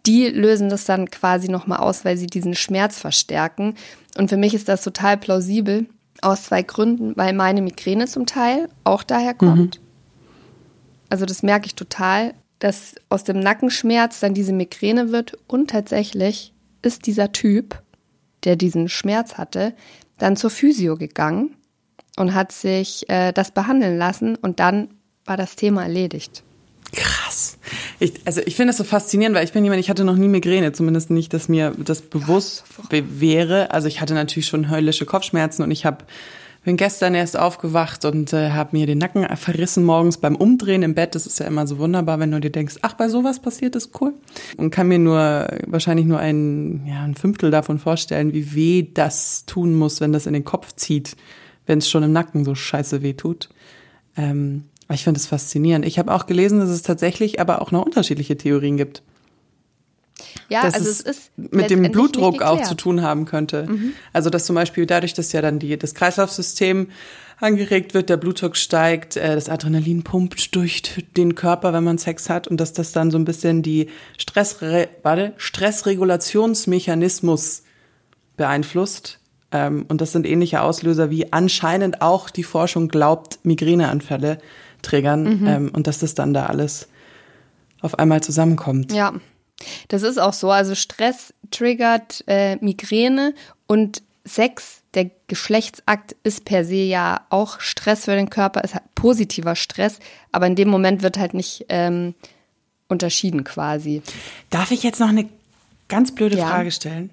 Die 0.06 0.28
lösen 0.28 0.68
das 0.68 0.84
dann 0.84 1.10
quasi 1.10 1.48
nochmal 1.48 1.80
aus, 1.80 2.04
weil 2.04 2.16
sie 2.16 2.26
diesen 2.26 2.54
Schmerz 2.54 2.98
verstärken. 2.98 3.74
Und 4.16 4.30
für 4.30 4.36
mich 4.36 4.54
ist 4.54 4.68
das 4.68 4.82
total 4.82 5.18
plausibel 5.18 5.86
aus 6.22 6.44
zwei 6.44 6.62
Gründen, 6.62 7.16
weil 7.16 7.32
meine 7.32 7.62
Migräne 7.62 8.06
zum 8.06 8.26
Teil 8.26 8.68
auch 8.84 9.02
daher 9.02 9.34
kommt. 9.34 9.78
Mhm. 9.80 9.81
Also 11.12 11.26
das 11.26 11.42
merke 11.42 11.66
ich 11.66 11.74
total, 11.74 12.32
dass 12.58 12.94
aus 13.10 13.22
dem 13.22 13.38
Nackenschmerz 13.38 14.20
dann 14.20 14.32
diese 14.32 14.54
Migräne 14.54 15.12
wird 15.12 15.36
und 15.46 15.68
tatsächlich 15.68 16.54
ist 16.80 17.06
dieser 17.06 17.32
Typ, 17.32 17.82
der 18.44 18.56
diesen 18.56 18.88
Schmerz 18.88 19.34
hatte, 19.34 19.74
dann 20.16 20.38
zur 20.38 20.48
Physio 20.48 20.96
gegangen 20.96 21.54
und 22.16 22.32
hat 22.32 22.50
sich 22.50 23.10
äh, 23.10 23.32
das 23.32 23.50
behandeln 23.50 23.98
lassen 23.98 24.36
und 24.36 24.58
dann 24.58 24.88
war 25.26 25.36
das 25.36 25.54
Thema 25.54 25.82
erledigt. 25.82 26.44
Krass. 26.94 27.58
Ich, 28.00 28.14
also 28.24 28.40
ich 28.46 28.56
finde 28.56 28.70
das 28.70 28.78
so 28.78 28.84
faszinierend, 28.84 29.36
weil 29.36 29.44
ich 29.44 29.52
bin 29.52 29.64
jemand, 29.64 29.80
ich 29.80 29.90
hatte 29.90 30.04
noch 30.04 30.16
nie 30.16 30.28
Migräne, 30.28 30.72
zumindest 30.72 31.10
nicht, 31.10 31.34
dass 31.34 31.50
mir 31.50 31.74
das 31.76 32.00
bewusst 32.00 32.64
wäre. 32.90 33.70
Also 33.70 33.86
ich 33.86 34.00
hatte 34.00 34.14
natürlich 34.14 34.46
schon 34.46 34.70
höllische 34.70 35.04
Kopfschmerzen 35.04 35.62
und 35.62 35.72
ich 35.72 35.84
habe 35.84 36.06
bin 36.64 36.76
gestern 36.76 37.14
erst 37.14 37.38
aufgewacht 37.38 38.04
und 38.04 38.32
äh, 38.32 38.50
habe 38.50 38.76
mir 38.76 38.86
den 38.86 38.98
Nacken 38.98 39.26
verrissen 39.36 39.84
morgens 39.84 40.18
beim 40.18 40.36
Umdrehen 40.36 40.82
im 40.82 40.94
Bett. 40.94 41.14
Das 41.14 41.26
ist 41.26 41.40
ja 41.40 41.46
immer 41.46 41.66
so 41.66 41.78
wunderbar, 41.78 42.20
wenn 42.20 42.30
du 42.30 42.40
dir 42.40 42.50
denkst, 42.50 42.76
ach, 42.82 42.94
bei 42.94 43.08
sowas 43.08 43.40
passiert 43.40 43.74
ist 43.74 44.00
cool. 44.00 44.14
Und 44.56 44.70
kann 44.70 44.88
mir 44.88 44.98
nur 44.98 45.48
wahrscheinlich 45.66 46.06
nur 46.06 46.18
ein, 46.18 46.86
ja, 46.86 47.02
ein 47.02 47.16
Fünftel 47.16 47.50
davon 47.50 47.78
vorstellen, 47.78 48.32
wie 48.32 48.54
weh 48.54 48.88
das 48.94 49.44
tun 49.46 49.74
muss, 49.74 50.00
wenn 50.00 50.12
das 50.12 50.26
in 50.26 50.34
den 50.34 50.44
Kopf 50.44 50.72
zieht, 50.76 51.16
wenn 51.66 51.78
es 51.78 51.90
schon 51.90 52.04
im 52.04 52.12
Nacken 52.12 52.44
so 52.44 52.54
scheiße 52.54 53.02
weh 53.02 53.14
tut. 53.14 53.48
Ähm, 54.16 54.64
ich 54.88 55.04
finde 55.04 55.18
es 55.18 55.26
faszinierend. 55.26 55.84
Ich 55.84 55.98
habe 55.98 56.14
auch 56.14 56.26
gelesen, 56.26 56.60
dass 56.60 56.68
es 56.68 56.82
tatsächlich 56.82 57.40
aber 57.40 57.62
auch 57.62 57.72
noch 57.72 57.84
unterschiedliche 57.84 58.36
Theorien 58.36 58.76
gibt. 58.76 59.02
Ja, 60.48 60.62
dass 60.62 60.74
also 60.74 60.90
es, 60.90 61.00
es 61.00 61.18
ist 61.18 61.30
mit 61.36 61.70
dem 61.70 61.90
Blutdruck 61.90 62.42
auch 62.42 62.62
zu 62.62 62.74
tun 62.74 63.02
haben 63.02 63.24
könnte. 63.24 63.66
Mhm. 63.68 63.92
Also 64.12 64.30
dass 64.30 64.44
zum 64.44 64.56
Beispiel 64.56 64.86
dadurch, 64.86 65.14
dass 65.14 65.32
ja 65.32 65.42
dann 65.42 65.58
die, 65.58 65.76
das 65.76 65.94
Kreislaufsystem 65.94 66.88
angeregt 67.42 67.92
wird, 67.94 68.08
der 68.08 68.16
Blutdruck 68.16 68.56
steigt, 68.56 69.16
äh, 69.16 69.34
das 69.34 69.48
Adrenalin 69.48 70.04
pumpt 70.04 70.54
durch 70.54 70.82
den 71.16 71.34
Körper, 71.34 71.72
wenn 71.72 71.82
man 71.84 71.98
Sex 71.98 72.30
hat 72.30 72.46
und 72.46 72.60
dass 72.60 72.72
das 72.72 72.92
dann 72.92 73.10
so 73.10 73.18
ein 73.18 73.24
bisschen 73.24 73.62
die 73.62 73.88
Stressre 74.16 74.88
warte, 75.02 75.32
Stressregulationsmechanismus 75.36 77.64
beeinflusst. 78.36 79.18
Ähm, 79.50 79.86
und 79.88 80.00
das 80.00 80.12
sind 80.12 80.24
ähnliche 80.26 80.62
Auslöser, 80.62 81.10
wie 81.10 81.32
anscheinend 81.32 82.00
auch 82.00 82.30
die 82.30 82.44
Forschung 82.44 82.88
glaubt, 82.88 83.40
Migräneanfälle 83.44 84.38
triggern 84.82 85.40
mhm. 85.40 85.46
ähm, 85.46 85.70
und 85.72 85.86
dass 85.86 85.98
das 85.98 86.14
dann 86.14 86.32
da 86.32 86.46
alles 86.46 86.88
auf 87.80 87.98
einmal 87.98 88.22
zusammenkommt. 88.22 88.92
Ja, 88.92 89.12
das 89.88 90.02
ist 90.02 90.18
auch 90.18 90.32
so. 90.32 90.50
Also 90.50 90.74
Stress 90.74 91.34
triggert 91.50 92.24
äh, 92.26 92.56
Migräne 92.56 93.34
und 93.66 94.02
Sex, 94.24 94.82
der 94.94 95.10
Geschlechtsakt 95.26 96.14
ist 96.22 96.44
per 96.44 96.64
se 96.64 96.76
ja 96.76 97.26
auch 97.30 97.60
Stress 97.60 98.04
für 98.04 98.14
den 98.14 98.30
Körper, 98.30 98.62
ist 98.62 98.74
halt 98.74 98.84
positiver 98.94 99.56
Stress, 99.56 99.98
aber 100.30 100.46
in 100.46 100.54
dem 100.54 100.68
Moment 100.68 101.02
wird 101.02 101.18
halt 101.18 101.34
nicht 101.34 101.66
ähm, 101.68 102.14
unterschieden 102.88 103.42
quasi. 103.42 104.02
Darf 104.50 104.70
ich 104.70 104.82
jetzt 104.82 105.00
noch 105.00 105.08
eine 105.08 105.28
ganz 105.88 106.14
blöde 106.14 106.36
ja. 106.36 106.46
Frage 106.46 106.70
stellen? 106.70 107.10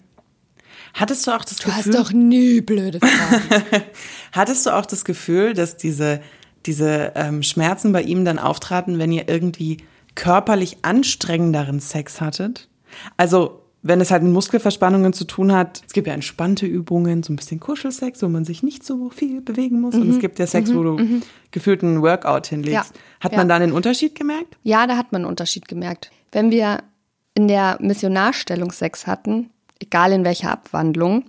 Hattest 0.93 1.25
du 1.25 1.31
auch 1.31 1.46
das 1.46 1.58
Du 1.58 1.65
Gefühl? 1.69 1.74
hast 1.77 1.93
doch 1.93 2.12
nie 2.12 2.62
blöde 2.62 3.00
Fragen. 3.00 3.65
Hattest 4.31 4.65
du 4.65 4.72
auch 4.72 4.86
das 4.86 5.05
Gefühl, 5.05 5.53
dass 5.53 5.77
diese, 5.77 6.22
diese 6.65 7.13
ähm, 7.15 7.43
Schmerzen 7.43 7.91
bei 7.91 8.01
ihm 8.01 8.25
dann 8.25 8.39
auftraten, 8.39 9.00
wenn 9.00 9.12
ihr 9.12 9.29
irgendwie 9.29 9.77
körperlich 10.19 10.77
anstrengenderen 10.81 11.79
Sex 11.79 12.19
hattet? 12.19 12.67
Also, 13.15 13.61
wenn 13.81 14.01
es 14.01 14.11
halt 14.11 14.21
mit 14.23 14.33
Muskelverspannungen 14.33 15.13
zu 15.13 15.23
tun 15.23 15.53
hat, 15.53 15.81
es 15.88 15.93
gibt 15.93 16.07
ja 16.07 16.13
entspannte 16.13 16.65
Übungen, 16.65 17.23
so 17.23 17.31
ein 17.31 17.38
bisschen 17.38 17.61
Kuschelsex, 17.61 18.21
wo 18.21 18.27
man 18.27 18.43
sich 18.43 18.61
nicht 18.61 18.85
so 18.85 19.09
viel 19.09 19.39
bewegen 19.39 19.79
muss. 19.79 19.95
Und 19.95 20.09
es 20.09 20.19
gibt 20.19 20.38
ja 20.38 20.45
Sex, 20.47 20.73
wo 20.73 20.83
du 20.83 21.21
gefühlt 21.51 21.81
einen 21.83 22.01
Workout 22.01 22.47
hinlegst. 22.47 22.93
Ja. 22.93 22.99
Hat 23.21 23.31
Ja. 23.31 23.38
man 23.38 23.47
da 23.47 23.55
einen 23.55 23.71
Unterschied 23.71 24.15
gemerkt? 24.15 24.57
Ja, 24.63 24.85
da 24.85 24.97
hat 24.97 25.13
man 25.13 25.21
einen 25.21 25.29
Unterschied 25.29 25.69
gemerkt. 25.69 26.11
Wenn 26.33 26.51
wir 26.51 26.83
in 27.35 27.47
der 27.47 27.77
Missionarstellung 27.79 28.73
Sex 28.73 29.07
hatten, 29.07 29.49
egal 29.79 30.11
in 30.11 30.25
welcher 30.25 30.51
Abwandlung, 30.51 31.23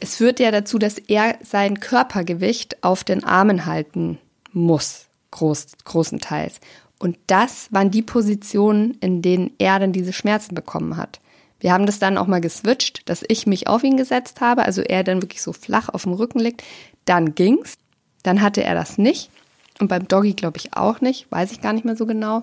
es 0.00 0.16
führt 0.16 0.40
ja 0.40 0.50
dazu, 0.50 0.78
dass 0.78 0.96
er 0.96 1.36
sein 1.44 1.80
Körpergewicht 1.80 2.82
auf 2.82 3.04
den 3.04 3.24
Armen 3.24 3.66
halten 3.66 4.18
muss, 4.52 5.06
groß, 5.32 5.66
großenteils. 5.84 6.60
Und 6.98 7.18
das 7.26 7.72
waren 7.72 7.90
die 7.90 8.02
Positionen, 8.02 8.96
in 9.00 9.22
denen 9.22 9.50
er 9.58 9.78
dann 9.78 9.92
diese 9.92 10.12
Schmerzen 10.12 10.54
bekommen 10.54 10.96
hat. 10.96 11.20
Wir 11.60 11.72
haben 11.72 11.86
das 11.86 11.98
dann 11.98 12.18
auch 12.18 12.26
mal 12.26 12.40
geswitcht, 12.40 13.08
dass 13.08 13.24
ich 13.28 13.46
mich 13.46 13.66
auf 13.66 13.82
ihn 13.82 13.96
gesetzt 13.96 14.40
habe, 14.40 14.64
also 14.64 14.82
er 14.82 15.04
dann 15.04 15.22
wirklich 15.22 15.42
so 15.42 15.52
flach 15.52 15.88
auf 15.88 16.02
dem 16.02 16.12
Rücken 16.12 16.38
liegt. 16.38 16.62
Dann 17.04 17.34
ging's. 17.34 17.78
Dann 18.22 18.42
hatte 18.42 18.62
er 18.62 18.74
das 18.74 18.98
nicht. 18.98 19.30
Und 19.78 19.88
beim 19.88 20.08
Doggy 20.08 20.34
glaube 20.34 20.58
ich 20.58 20.74
auch 20.74 21.00
nicht, 21.00 21.30
weiß 21.30 21.52
ich 21.52 21.60
gar 21.60 21.72
nicht 21.72 21.84
mehr 21.84 21.96
so 21.96 22.06
genau. 22.06 22.42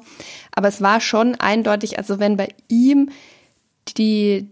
Aber 0.52 0.68
es 0.68 0.82
war 0.82 1.02
schon 1.02 1.36
eindeutig, 1.36 1.98
also 1.98 2.20
wenn 2.20 2.38
bei 2.38 2.50
ihm 2.68 3.10
die, 3.98 4.48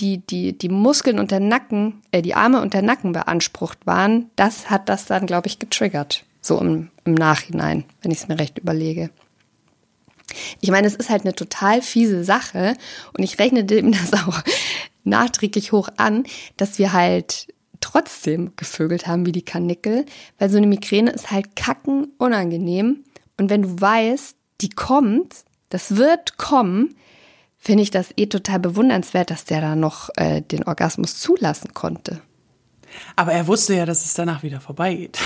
die, 0.00 0.18
die, 0.18 0.56
die 0.56 0.68
Muskeln 0.68 1.18
und 1.18 1.30
der 1.30 1.40
Nacken, 1.40 2.02
äh, 2.12 2.22
die 2.22 2.34
Arme 2.34 2.60
und 2.62 2.74
der 2.74 2.82
Nacken 2.82 3.12
beansprucht 3.12 3.86
waren, 3.86 4.30
das 4.36 4.70
hat 4.70 4.88
das 4.88 5.04
dann, 5.06 5.26
glaube 5.26 5.48
ich, 5.48 5.58
getriggert. 5.58 6.24
So 6.40 6.58
im, 6.58 6.90
im 7.04 7.14
Nachhinein, 7.14 7.84
wenn 8.02 8.10
ich 8.10 8.18
es 8.18 8.28
mir 8.28 8.38
recht 8.38 8.58
überlege. 8.58 9.10
Ich 10.60 10.70
meine, 10.70 10.86
es 10.86 10.94
ist 10.94 11.10
halt 11.10 11.22
eine 11.22 11.34
total 11.34 11.82
fiese 11.82 12.24
Sache 12.24 12.76
und 13.12 13.22
ich 13.22 13.38
rechne 13.38 13.64
dem 13.64 13.92
das 14.10 14.12
auch 14.12 14.42
nachträglich 15.04 15.72
hoch 15.72 15.88
an, 15.96 16.24
dass 16.56 16.78
wir 16.78 16.92
halt 16.92 17.48
trotzdem 17.80 18.52
gevögelt 18.56 19.06
haben 19.06 19.26
wie 19.26 19.32
die 19.32 19.44
Kanickel, 19.44 20.06
weil 20.38 20.48
so 20.48 20.56
eine 20.56 20.66
Migräne 20.66 21.10
ist 21.10 21.30
halt 21.30 21.54
kacken 21.54 22.12
unangenehm 22.18 23.04
und 23.36 23.50
wenn 23.50 23.62
du 23.62 23.80
weißt, 23.80 24.36
die 24.60 24.70
kommt, 24.70 25.44
das 25.68 25.96
wird 25.96 26.38
kommen, 26.38 26.94
finde 27.58 27.82
ich 27.82 27.90
das 27.90 28.08
eh 28.16 28.26
total 28.26 28.60
bewundernswert, 28.60 29.30
dass 29.30 29.44
der 29.44 29.60
da 29.60 29.76
noch 29.76 30.10
äh, 30.16 30.40
den 30.40 30.64
Orgasmus 30.64 31.18
zulassen 31.18 31.74
konnte. 31.74 32.20
Aber 33.16 33.32
er 33.32 33.46
wusste 33.46 33.74
ja, 33.74 33.86
dass 33.86 34.04
es 34.04 34.14
danach 34.14 34.42
wieder 34.42 34.60
vorbeigeht. 34.60 35.18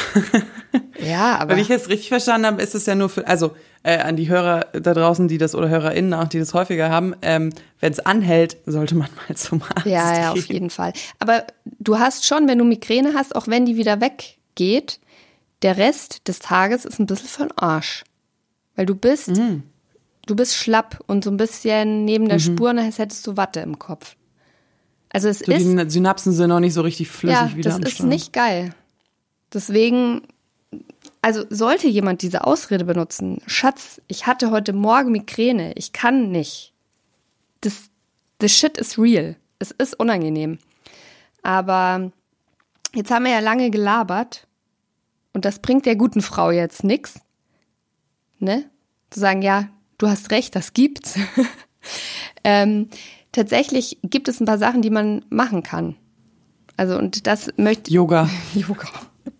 Ja, 1.00 1.36
aber 1.38 1.52
Wenn 1.52 1.62
ich 1.62 1.68
jetzt 1.68 1.88
richtig 1.88 2.08
verstanden 2.08 2.46
habe, 2.46 2.62
ist 2.62 2.74
es 2.74 2.86
ja 2.86 2.94
nur 2.94 3.08
für, 3.08 3.26
also 3.26 3.54
äh, 3.82 3.98
an 3.98 4.16
die 4.16 4.28
Hörer 4.28 4.66
da 4.72 4.94
draußen, 4.94 5.28
die 5.28 5.38
das 5.38 5.54
oder 5.54 5.68
HörerInnen 5.68 6.12
auch, 6.14 6.28
die 6.28 6.38
das 6.38 6.54
häufiger 6.54 6.90
haben, 6.90 7.14
ähm, 7.22 7.50
wenn 7.80 7.92
es 7.92 8.00
anhält, 8.00 8.56
sollte 8.66 8.94
man 8.94 9.08
mal 9.28 9.36
zum 9.36 9.62
Arzt 9.62 9.86
Ja, 9.86 10.20
ja, 10.20 10.32
auf 10.32 10.46
jeden 10.46 10.70
Fall. 10.70 10.92
Aber 11.18 11.44
du 11.64 11.98
hast 11.98 12.26
schon, 12.26 12.48
wenn 12.48 12.58
du 12.58 12.64
Migräne 12.64 13.12
hast, 13.14 13.34
auch 13.36 13.46
wenn 13.48 13.66
die 13.66 13.76
wieder 13.76 14.00
weggeht, 14.00 15.00
der 15.62 15.76
Rest 15.76 16.26
des 16.28 16.38
Tages 16.38 16.84
ist 16.84 16.98
ein 16.98 17.06
bisschen 17.06 17.48
den 17.48 17.58
Arsch. 17.58 18.04
Weil 18.76 18.86
du 18.86 18.94
bist, 18.94 19.28
Mhm. 19.28 19.64
du 20.26 20.36
bist 20.36 20.54
schlapp 20.56 21.00
und 21.06 21.24
so 21.24 21.30
ein 21.30 21.36
bisschen 21.36 22.04
neben 22.04 22.28
der 22.28 22.38
Spur, 22.38 22.70
als 22.70 22.98
hättest 22.98 23.26
du 23.26 23.36
Watte 23.36 23.60
im 23.60 23.78
Kopf. 23.78 24.14
Also 25.10 25.28
es 25.28 25.38
So 25.40 25.50
ist, 25.50 25.64
die 25.66 25.90
Synapsen 25.90 26.32
sind 26.32 26.48
noch 26.50 26.60
nicht 26.60 26.74
so 26.74 26.82
richtig 26.82 27.08
flüssig 27.08 27.50
ja, 27.50 27.56
wieder 27.56 27.70
das 27.70 27.78
ist 27.80 27.94
Start. 27.94 28.08
nicht 28.08 28.32
geil. 28.32 28.74
Deswegen, 29.52 30.22
also 31.22 31.44
sollte 31.50 31.88
jemand 31.88 32.22
diese 32.22 32.44
Ausrede 32.44 32.84
benutzen, 32.84 33.40
Schatz, 33.46 34.00
ich 34.06 34.26
hatte 34.26 34.50
heute 34.50 34.72
Morgen 34.72 35.12
Migräne, 35.12 35.72
ich 35.74 35.92
kann 35.92 36.30
nicht. 36.30 36.72
Das, 37.60 37.90
the 38.40 38.48
shit 38.48 38.78
is 38.78 38.98
real. 38.98 39.36
Es 39.58 39.72
ist 39.72 39.98
unangenehm. 39.98 40.58
Aber 41.42 42.12
jetzt 42.94 43.10
haben 43.10 43.24
wir 43.24 43.32
ja 43.32 43.40
lange 43.40 43.70
gelabert 43.70 44.46
und 45.32 45.44
das 45.44 45.58
bringt 45.60 45.86
der 45.86 45.96
guten 45.96 46.22
Frau 46.22 46.50
jetzt 46.50 46.84
nix. 46.84 47.20
Ne? 48.38 48.64
Zu 49.10 49.20
sagen, 49.20 49.42
ja, 49.42 49.68
du 49.98 50.08
hast 50.08 50.30
recht, 50.30 50.54
das 50.54 50.72
gibt's. 50.72 51.18
ähm, 52.44 52.88
tatsächlich 53.32 53.98
gibt 54.02 54.28
es 54.28 54.40
ein 54.40 54.46
paar 54.46 54.58
Sachen, 54.58 54.82
die 54.82 54.90
man 54.90 55.24
machen 55.28 55.62
kann. 55.62 55.96
Also, 56.76 56.96
und 56.96 57.26
das 57.26 57.50
möchte 57.56 57.92
Yoga. 57.92 58.30
Yoga. 58.54 58.88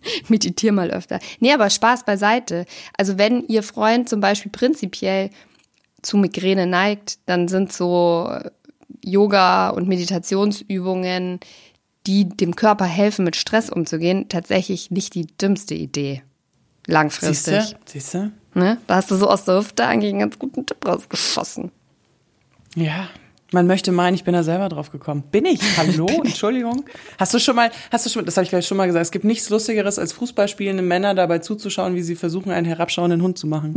Meditier 0.27 0.71
mal 0.71 0.91
öfter. 0.91 1.19
Nee, 1.39 1.53
aber 1.53 1.69
Spaß 1.69 2.05
beiseite. 2.05 2.65
Also 2.97 3.17
wenn 3.17 3.45
ihr 3.47 3.63
Freund 3.63 4.09
zum 4.09 4.21
Beispiel 4.21 4.51
prinzipiell 4.51 5.29
zu 6.01 6.17
Migräne 6.17 6.65
neigt, 6.67 7.19
dann 7.25 7.47
sind 7.47 7.73
so 7.73 8.31
Yoga- 9.03 9.69
und 9.69 9.87
Meditationsübungen, 9.87 11.39
die 12.07 12.29
dem 12.29 12.55
Körper 12.55 12.85
helfen, 12.85 13.25
mit 13.25 13.35
Stress 13.35 13.69
umzugehen, 13.69 14.29
tatsächlich 14.29 14.91
nicht 14.91 15.15
die 15.15 15.27
dümmste 15.27 15.75
Idee. 15.75 16.23
Langfristig. 16.87 17.61
Siehste? 17.61 17.77
Siehste? 17.85 18.31
Ne? 18.53 18.77
Da 18.87 18.95
hast 18.95 19.11
du 19.11 19.15
so 19.15 19.29
aus 19.29 19.45
der 19.45 19.57
Hüfte 19.57 19.85
eigentlich 19.85 20.09
einen 20.09 20.19
ganz 20.19 20.39
guten 20.39 20.65
Tipp 20.65 20.85
rausgeschossen. 20.85 21.71
Ja. 22.75 23.09
Man 23.51 23.65
möchte 23.65 23.91
meinen, 23.91 24.13
ich 24.13 24.23
bin 24.23 24.33
da 24.33 24.43
selber 24.43 24.69
drauf 24.69 24.91
gekommen. 24.91 25.23
Bin 25.31 25.45
ich? 25.45 25.59
Hallo? 25.77 26.07
Entschuldigung. 26.23 26.85
Hast 27.17 27.33
du 27.33 27.39
schon 27.39 27.55
mal, 27.55 27.71
hast 27.91 28.05
du 28.05 28.09
schon, 28.09 28.25
das 28.25 28.37
habe 28.37 28.43
ich 28.43 28.49
gleich 28.49 28.67
schon 28.67 28.77
mal 28.77 28.85
gesagt, 28.85 29.03
es 29.03 29.11
gibt 29.11 29.25
nichts 29.25 29.49
Lustigeres, 29.49 29.97
als 29.97 30.13
Fußballspielende 30.13 30.83
Männer 30.83 31.15
dabei 31.15 31.39
zuzuschauen, 31.39 31.95
wie 31.95 32.03
sie 32.03 32.15
versuchen, 32.15 32.51
einen 32.51 32.67
herabschauenden 32.67 33.23
Hund 33.23 33.37
zu 33.37 33.47
machen. 33.47 33.73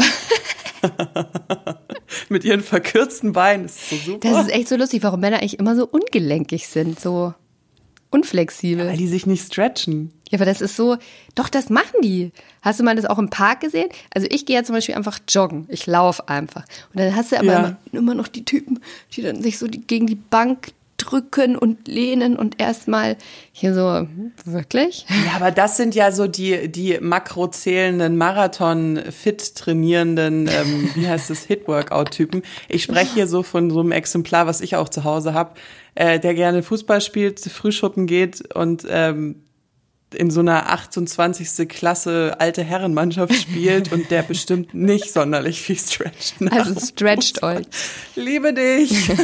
Mit 2.28 2.44
ihren 2.44 2.60
verkürzten 2.60 3.32
Beinen. 3.32 3.62
Das 3.64 3.76
ist 3.76 3.90
so 3.90 3.96
super. 3.96 4.30
Das 4.30 4.46
ist 4.46 4.52
echt 4.52 4.68
so 4.68 4.76
lustig, 4.76 5.02
warum 5.02 5.20
Männer 5.20 5.38
eigentlich 5.38 5.58
immer 5.58 5.74
so 5.74 5.86
ungelenkig 5.86 6.68
sind, 6.68 7.00
so 7.00 7.32
unflexibel. 8.12 8.86
weil 8.86 8.96
die 8.96 9.08
sich 9.08 9.26
nicht 9.26 9.44
stretchen. 9.46 10.12
Ja, 10.30 10.38
aber 10.38 10.44
das 10.46 10.60
ist 10.60 10.76
so, 10.76 10.96
doch, 11.34 11.48
das 11.48 11.68
machen 11.68 12.00
die. 12.02 12.30
Hast 12.62 12.80
du 12.80 12.84
mal 12.84 12.94
das 12.96 13.04
auch 13.04 13.18
im 13.18 13.28
Park 13.30 13.60
gesehen? 13.60 13.88
Also 14.14 14.26
ich 14.30 14.46
gehe 14.46 14.56
ja 14.56 14.64
zum 14.64 14.74
Beispiel 14.74 14.94
einfach 14.94 15.18
joggen. 15.28 15.66
Ich 15.68 15.86
laufe 15.86 16.26
einfach. 16.28 16.64
Und 16.94 17.00
dann 17.00 17.14
hast 17.16 17.32
du 17.32 17.36
aber 17.36 17.46
Ja. 17.46 17.58
immer, 17.58 17.76
immer 17.92 18.14
noch 18.14 18.28
die 18.28 18.44
Typen, 18.44 18.80
die 19.14 19.22
dann 19.22 19.42
sich 19.42 19.58
so 19.58 19.66
die, 19.66 19.80
gegen 19.80 20.06
die 20.06 20.14
Bank 20.14 20.68
drücken 21.04 21.56
und 21.56 21.88
lehnen 21.88 22.36
und 22.36 22.60
erstmal 22.60 23.16
hier 23.52 23.74
so, 23.74 24.06
wirklich? 24.44 25.06
Ja, 25.26 25.36
aber 25.36 25.50
das 25.50 25.76
sind 25.76 25.94
ja 25.94 26.12
so 26.12 26.26
die, 26.26 26.70
die 26.70 26.98
makrozählenden, 27.00 28.16
Marathon-fit 28.16 29.54
trainierenden, 29.54 30.48
ähm, 30.48 30.90
wie 30.94 31.08
heißt 31.08 31.30
das, 31.30 31.44
Hit-Workout-Typen. 31.44 32.42
Ich 32.68 32.82
spreche 32.82 33.14
hier 33.14 33.26
so 33.26 33.42
von 33.42 33.70
so 33.70 33.80
einem 33.80 33.92
Exemplar, 33.92 34.46
was 34.46 34.60
ich 34.60 34.76
auch 34.76 34.88
zu 34.88 35.04
Hause 35.04 35.34
habe, 35.34 35.54
äh, 35.94 36.18
der 36.18 36.34
gerne 36.34 36.62
Fußball 36.62 37.00
spielt, 37.00 37.40
Frühschuppen 37.40 38.06
geht 38.06 38.54
und 38.54 38.86
ähm, 38.88 39.42
in 40.14 40.30
so 40.30 40.40
einer 40.40 40.70
28. 40.70 41.68
Klasse 41.68 42.36
alte 42.38 42.62
Herrenmannschaft 42.62 43.34
spielt 43.34 43.92
und 43.92 44.10
der 44.10 44.22
bestimmt 44.22 44.74
nicht 44.74 45.12
sonderlich 45.12 45.60
viel 45.60 45.78
stretcht. 45.78 46.34
Also 46.50 46.78
stretcht 46.80 47.42
euch. 47.42 47.66
Liebe 48.14 48.52
dich. 48.52 49.10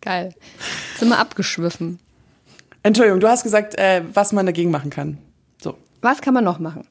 Geil. 0.00 0.34
Sind 0.96 1.08
wir 1.08 1.18
abgeschwiffen. 1.18 1.98
Entschuldigung, 2.82 3.20
du 3.20 3.28
hast 3.28 3.42
gesagt, 3.42 3.78
äh, 3.78 4.02
was 4.12 4.32
man 4.32 4.46
dagegen 4.46 4.70
machen 4.70 4.90
kann. 4.90 5.18
So. 5.62 5.76
Was 6.00 6.22
kann 6.22 6.34
man 6.34 6.44
noch 6.44 6.58
machen? 6.58 6.86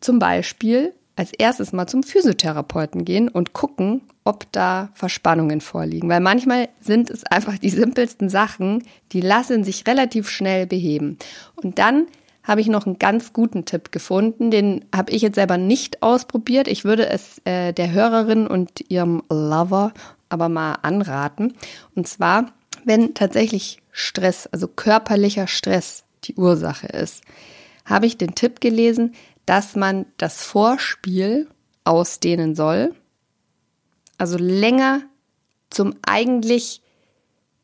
Zum 0.00 0.18
Beispiel 0.18 0.94
als 1.16 1.32
erstes 1.32 1.72
mal 1.72 1.86
zum 1.86 2.02
Physiotherapeuten 2.02 3.04
gehen 3.04 3.28
und 3.28 3.54
gucken, 3.54 4.02
ob 4.24 4.50
da 4.52 4.90
Verspannungen 4.94 5.60
vorliegen. 5.60 6.08
Weil 6.08 6.20
manchmal 6.20 6.68
sind 6.80 7.10
es 7.10 7.24
einfach 7.24 7.58
die 7.58 7.70
simpelsten 7.70 8.28
Sachen, 8.28 8.84
die 9.12 9.22
lassen 9.22 9.64
sich 9.64 9.86
relativ 9.86 10.28
schnell 10.28 10.66
beheben. 10.66 11.16
Und 11.54 11.78
dann 11.78 12.06
habe 12.42 12.60
ich 12.60 12.68
noch 12.68 12.86
einen 12.86 12.98
ganz 12.98 13.32
guten 13.32 13.64
Tipp 13.64 13.90
gefunden. 13.90 14.50
Den 14.50 14.84
habe 14.94 15.10
ich 15.10 15.22
jetzt 15.22 15.34
selber 15.34 15.58
nicht 15.58 16.02
ausprobiert. 16.02 16.68
Ich 16.68 16.84
würde 16.84 17.08
es 17.08 17.40
äh, 17.44 17.72
der 17.72 17.92
Hörerin 17.92 18.46
und 18.46 18.88
ihrem 18.88 19.22
Lover 19.28 19.92
aber 20.28 20.48
mal 20.48 20.74
anraten. 20.82 21.54
Und 21.94 22.08
zwar, 22.08 22.52
wenn 22.84 23.14
tatsächlich 23.14 23.78
Stress, 23.90 24.46
also 24.46 24.68
körperlicher 24.68 25.46
Stress 25.46 26.04
die 26.24 26.34
Ursache 26.34 26.86
ist, 26.88 27.22
habe 27.84 28.06
ich 28.06 28.18
den 28.18 28.34
Tipp 28.34 28.60
gelesen, 28.60 29.14
dass 29.46 29.76
man 29.76 30.06
das 30.16 30.42
Vorspiel 30.42 31.48
ausdehnen 31.84 32.54
soll. 32.54 32.94
Also 34.18 34.36
länger 34.38 35.02
zum 35.70 35.94
eigentlich 36.02 36.82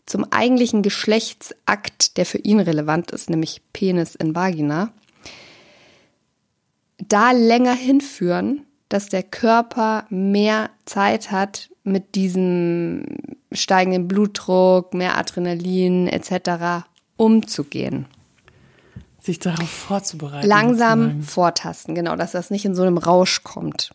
zum 0.07 0.27
eigentlichen 0.31 0.83
Geschlechtsakt, 0.83 2.17
der 2.17 2.27
für 2.27 2.39
ihn 2.39 2.61
relevant 2.61 3.11
ist, 3.13 3.31
nämlich 3.31 3.63
Penis 3.73 4.15
in 4.15 4.35
Vagina, 4.35 4.93
da 6.99 7.33
länger 7.33 7.75
hinführen, 7.75 8.67
dass 8.93 9.09
der 9.09 9.23
Körper 9.23 10.05
mehr 10.11 10.69
Zeit 10.85 11.31
hat, 11.31 11.71
mit 11.83 12.15
diesem 12.15 13.05
steigenden 13.51 14.07
Blutdruck, 14.07 14.93
mehr 14.93 15.17
Adrenalin 15.17 16.09
etc. 16.09 16.85
umzugehen. 17.17 18.07
Sich 19.19 19.39
darauf 19.39 19.71
vorzubereiten. 19.71 20.47
Langsam 20.47 21.23
vortasten, 21.23 21.95
genau, 21.95 22.17
dass 22.17 22.33
das 22.33 22.51
nicht 22.51 22.65
in 22.65 22.75
so 22.75 22.83
einem 22.83 22.99
Rausch 22.99 23.43
kommt. 23.43 23.93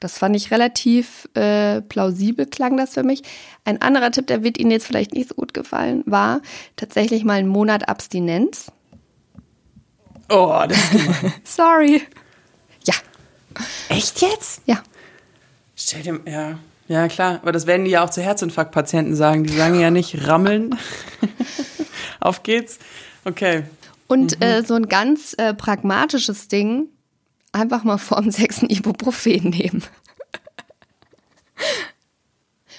Das 0.00 0.18
fand 0.18 0.36
ich 0.36 0.50
relativ 0.50 1.26
äh, 1.34 1.80
plausibel, 1.80 2.44
klang 2.44 2.76
das 2.76 2.92
für 2.92 3.02
mich. 3.02 3.22
Ein 3.64 3.80
anderer 3.80 4.10
Tipp, 4.10 4.26
der 4.26 4.42
wird 4.42 4.58
Ihnen 4.58 4.70
jetzt 4.70 4.86
vielleicht 4.86 5.14
nicht 5.14 5.30
so 5.30 5.34
gut 5.34 5.54
gefallen, 5.54 6.02
war 6.04 6.42
tatsächlich 6.76 7.24
mal 7.24 7.38
einen 7.38 7.48
Monat 7.48 7.88
Abstinenz. 7.88 8.70
Oh, 10.28 10.62
das 10.68 10.92
ist. 10.92 11.10
Sorry. 11.56 12.02
Echt 13.88 14.20
jetzt? 14.20 14.62
ja. 14.66 14.82
Stell 15.74 16.02
dir, 16.02 16.20
ja. 16.26 16.58
Ja, 16.88 17.08
klar. 17.08 17.40
Aber 17.42 17.52
das 17.52 17.66
werden 17.66 17.84
die 17.84 17.90
ja 17.90 18.04
auch 18.04 18.10
zu 18.10 18.22
Herzinfarktpatienten 18.22 19.16
sagen. 19.16 19.44
Die 19.44 19.52
sagen 19.52 19.78
ja 19.78 19.90
nicht 19.90 20.26
rammeln. 20.26 20.78
Auf 22.20 22.42
geht's. 22.42 22.78
Okay. 23.24 23.64
Und 24.06 24.42
äh, 24.42 24.62
so 24.62 24.74
ein 24.74 24.88
ganz 24.88 25.34
äh, 25.36 25.52
pragmatisches 25.52 26.48
Ding, 26.48 26.88
einfach 27.52 27.82
mal 27.82 27.98
vorm 27.98 28.28
ein 28.38 28.70
Ibuprofen 28.70 29.50
nehmen. 29.50 29.82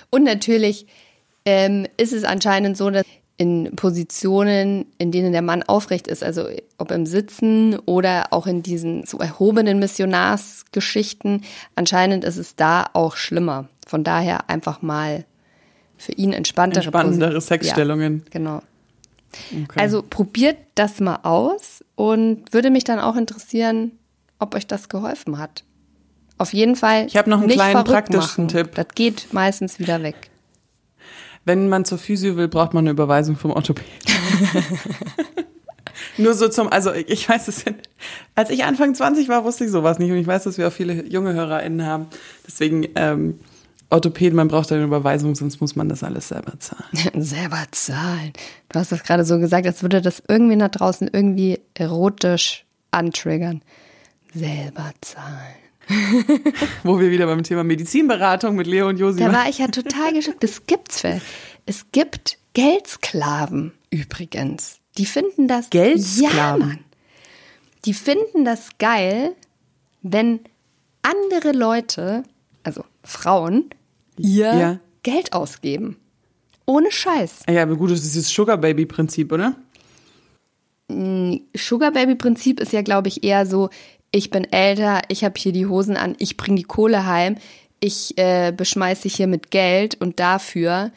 Und 0.09 0.23
natürlich 0.23 0.87
ähm, 1.43 1.85
ist 1.97 2.13
es 2.13 2.23
anscheinend 2.23 2.77
so, 2.77 2.89
dass 2.89 3.05
in 3.37 3.75
Positionen, 3.75 4.85
in 4.97 5.11
denen 5.11 5.31
der 5.31 5.43
Mann 5.43 5.61
aufrecht 5.63 6.07
ist, 6.07 6.23
also 6.23 6.47
ob 6.79 6.91
im 6.91 7.05
Sitzen 7.05 7.77
oder 7.85 8.33
auch 8.33 8.47
in 8.47 8.63
diesen 8.63 9.05
so 9.05 9.19
erhobenen 9.19 9.77
Missionarsgeschichten, 9.79 11.43
anscheinend 11.75 12.23
ist 12.23 12.37
es 12.37 12.55
da 12.55 12.87
auch 12.93 13.15
schlimmer. 13.15 13.67
Von 13.85 14.03
daher 14.03 14.49
einfach 14.49 14.81
mal 14.81 15.25
für 15.97 16.13
ihn 16.13 16.33
entspanntere, 16.33 16.85
Entspannendere 16.85 17.37
Posi- 17.37 17.41
Sexstellungen. 17.41 18.23
Ja, 18.25 18.31
genau. 18.31 18.61
Okay. 19.51 19.79
Also 19.79 20.01
probiert 20.01 20.57
das 20.75 20.99
mal 20.99 21.19
aus 21.23 21.83
und 21.95 22.51
würde 22.53 22.71
mich 22.71 22.85
dann 22.85 22.99
auch 22.99 23.15
interessieren, 23.15 23.91
ob 24.39 24.55
euch 24.55 24.65
das 24.65 24.89
geholfen 24.89 25.37
hat. 25.37 25.63
Auf 26.39 26.53
jeden 26.53 26.75
Fall. 26.75 27.05
Ich 27.07 27.17
hab 27.17 27.27
noch 27.27 27.41
einen 27.41 27.49
kleinen 27.49 27.83
praktischen 27.83 28.45
machen. 28.45 28.47
Tipp. 28.47 28.75
Das 28.75 28.87
geht 28.95 29.33
meistens 29.33 29.79
wieder 29.79 30.01
weg. 30.01 30.29
Wenn 31.47 31.69
man 31.69 31.85
zur 31.85 31.97
Physio 31.97 32.35
will, 32.35 32.49
braucht 32.49 32.73
man 32.73 32.83
eine 32.83 32.91
Überweisung 32.91 33.37
vom 33.37 33.51
Orthopäden. 33.51 33.89
Nur 36.17 36.33
so 36.33 36.49
zum, 36.49 36.67
also 36.67 36.91
ich 36.91 37.29
weiß 37.29 37.47
es, 37.47 37.63
als 38.35 38.49
ich 38.49 38.65
Anfang 38.65 38.93
20 38.93 39.29
war, 39.29 39.45
wusste 39.45 39.63
ich 39.63 39.71
sowas 39.71 39.97
nicht 39.97 40.11
und 40.11 40.17
ich 40.17 40.27
weiß, 40.27 40.43
dass 40.43 40.57
wir 40.57 40.67
auch 40.67 40.73
viele 40.73 41.07
junge 41.07 41.33
HörerInnen 41.33 41.85
haben. 41.85 42.07
Deswegen, 42.45 42.87
ähm, 42.95 43.39
Orthopäden, 43.89 44.35
man 44.35 44.49
braucht 44.49 44.73
eine 44.73 44.83
Überweisung, 44.83 45.35
sonst 45.35 45.61
muss 45.61 45.77
man 45.77 45.87
das 45.87 46.03
alles 46.03 46.27
selber 46.27 46.59
zahlen. 46.59 46.83
Selber 47.23 47.63
zahlen. 47.71 48.33
Du 48.67 48.79
hast 48.79 48.91
das 48.91 49.03
gerade 49.03 49.23
so 49.23 49.39
gesagt, 49.39 49.65
als 49.65 49.81
würde 49.81 50.01
das 50.01 50.21
irgendwie 50.27 50.57
da 50.57 50.67
draußen 50.67 51.09
irgendwie 51.13 51.61
erotisch 51.75 52.65
antriggern. 52.91 53.61
Selber 54.33 54.91
zahlen. 54.99 55.55
Wo 56.83 56.99
wir 56.99 57.11
wieder 57.11 57.25
beim 57.25 57.43
Thema 57.43 57.63
Medizinberatung 57.63 58.55
mit 58.55 58.67
Leo 58.67 58.89
und 58.89 58.97
Josi 58.97 59.19
Da 59.19 59.31
war 59.31 59.47
ich 59.47 59.59
ja 59.59 59.67
total 59.67 60.13
geschockt. 60.13 60.43
Das 60.43 60.65
gibt's 60.65 61.01
für. 61.01 61.21
Es 61.65 61.85
gibt 61.91 62.37
Geldsklaven 62.53 63.73
übrigens. 63.89 64.79
Die 64.97 65.05
finden 65.05 65.47
das 65.47 65.69
Geldsklaven? 65.69 66.35
Ja, 66.35 66.57
Mann. 66.57 66.79
Die 67.85 67.93
finden 67.93 68.43
das 68.43 68.69
geil, 68.79 69.35
wenn 70.01 70.39
andere 71.03 71.51
Leute, 71.51 72.23
also 72.63 72.83
Frauen, 73.03 73.69
ihr 74.17 74.53
Ja. 74.53 74.79
Geld 75.03 75.31
ausgeben. 75.33 75.97
Ohne 76.65 76.91
Scheiß. 76.91 77.43
Ja, 77.49 77.63
aber 77.63 77.77
gut, 77.77 77.91
das 77.91 78.03
ist 78.03 78.17
das 78.17 78.29
Sugar 78.29 78.57
Baby 78.57 78.85
Prinzip, 78.85 79.31
oder? 79.31 79.55
Sugar 80.89 81.91
Baby 81.91 82.15
Prinzip 82.15 82.59
ist 82.59 82.73
ja, 82.73 82.81
glaube 82.81 83.07
ich, 83.07 83.23
eher 83.23 83.45
so, 83.45 83.69
ich 84.11 84.29
bin 84.29 84.51
älter, 84.51 85.01
ich 85.09 85.23
habe 85.23 85.35
hier 85.37 85.51
die 85.51 85.65
Hosen 85.67 85.97
an, 85.97 86.15
ich 86.19 86.37
bringe 86.37 86.57
die 86.57 86.63
Kohle 86.63 87.05
heim, 87.05 87.37
ich 87.79 88.17
äh, 88.17 88.51
beschmeiß 88.55 89.01
dich 89.01 89.15
hier 89.15 89.27
mit 89.27 89.51
Geld 89.51 89.95
und 90.01 90.19
dafür 90.19 90.91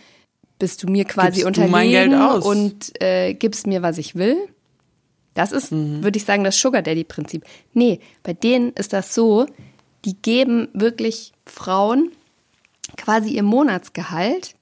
bist 0.59 0.83
du 0.83 0.87
mir 0.89 1.05
quasi 1.05 1.43
Gibst 1.43 1.47
unterlegen 1.47 1.91
Geld 1.91 2.15
aus. 2.15 2.45
und 2.45 3.03
äh, 3.03 3.35
gibst 3.35 3.67
mir, 3.67 3.83
was 3.83 3.99
ich 3.99 4.15
will. 4.15 4.37
Das 5.35 5.53
ist, 5.53 5.73
Mhm. 5.73 6.03
würde 6.03 6.17
ich 6.19 6.25
sagen, 6.25 6.45
das 6.45 6.59
Sugar 6.61 6.83
Daddy 6.83 7.05
Prinzip. 7.05 7.45
Nee, 7.73 8.01
bei 8.23 8.33
denen 8.33 8.71
ist 8.73 8.93
das 8.93 9.15
so, 9.15 9.47
die 10.05 10.17
geben 10.21 10.69
wirklich 10.73 11.33
Frauen 11.47 12.11
quasi 12.97 13.31
ihr 13.31 13.43
Monatsgehalt 13.43 14.55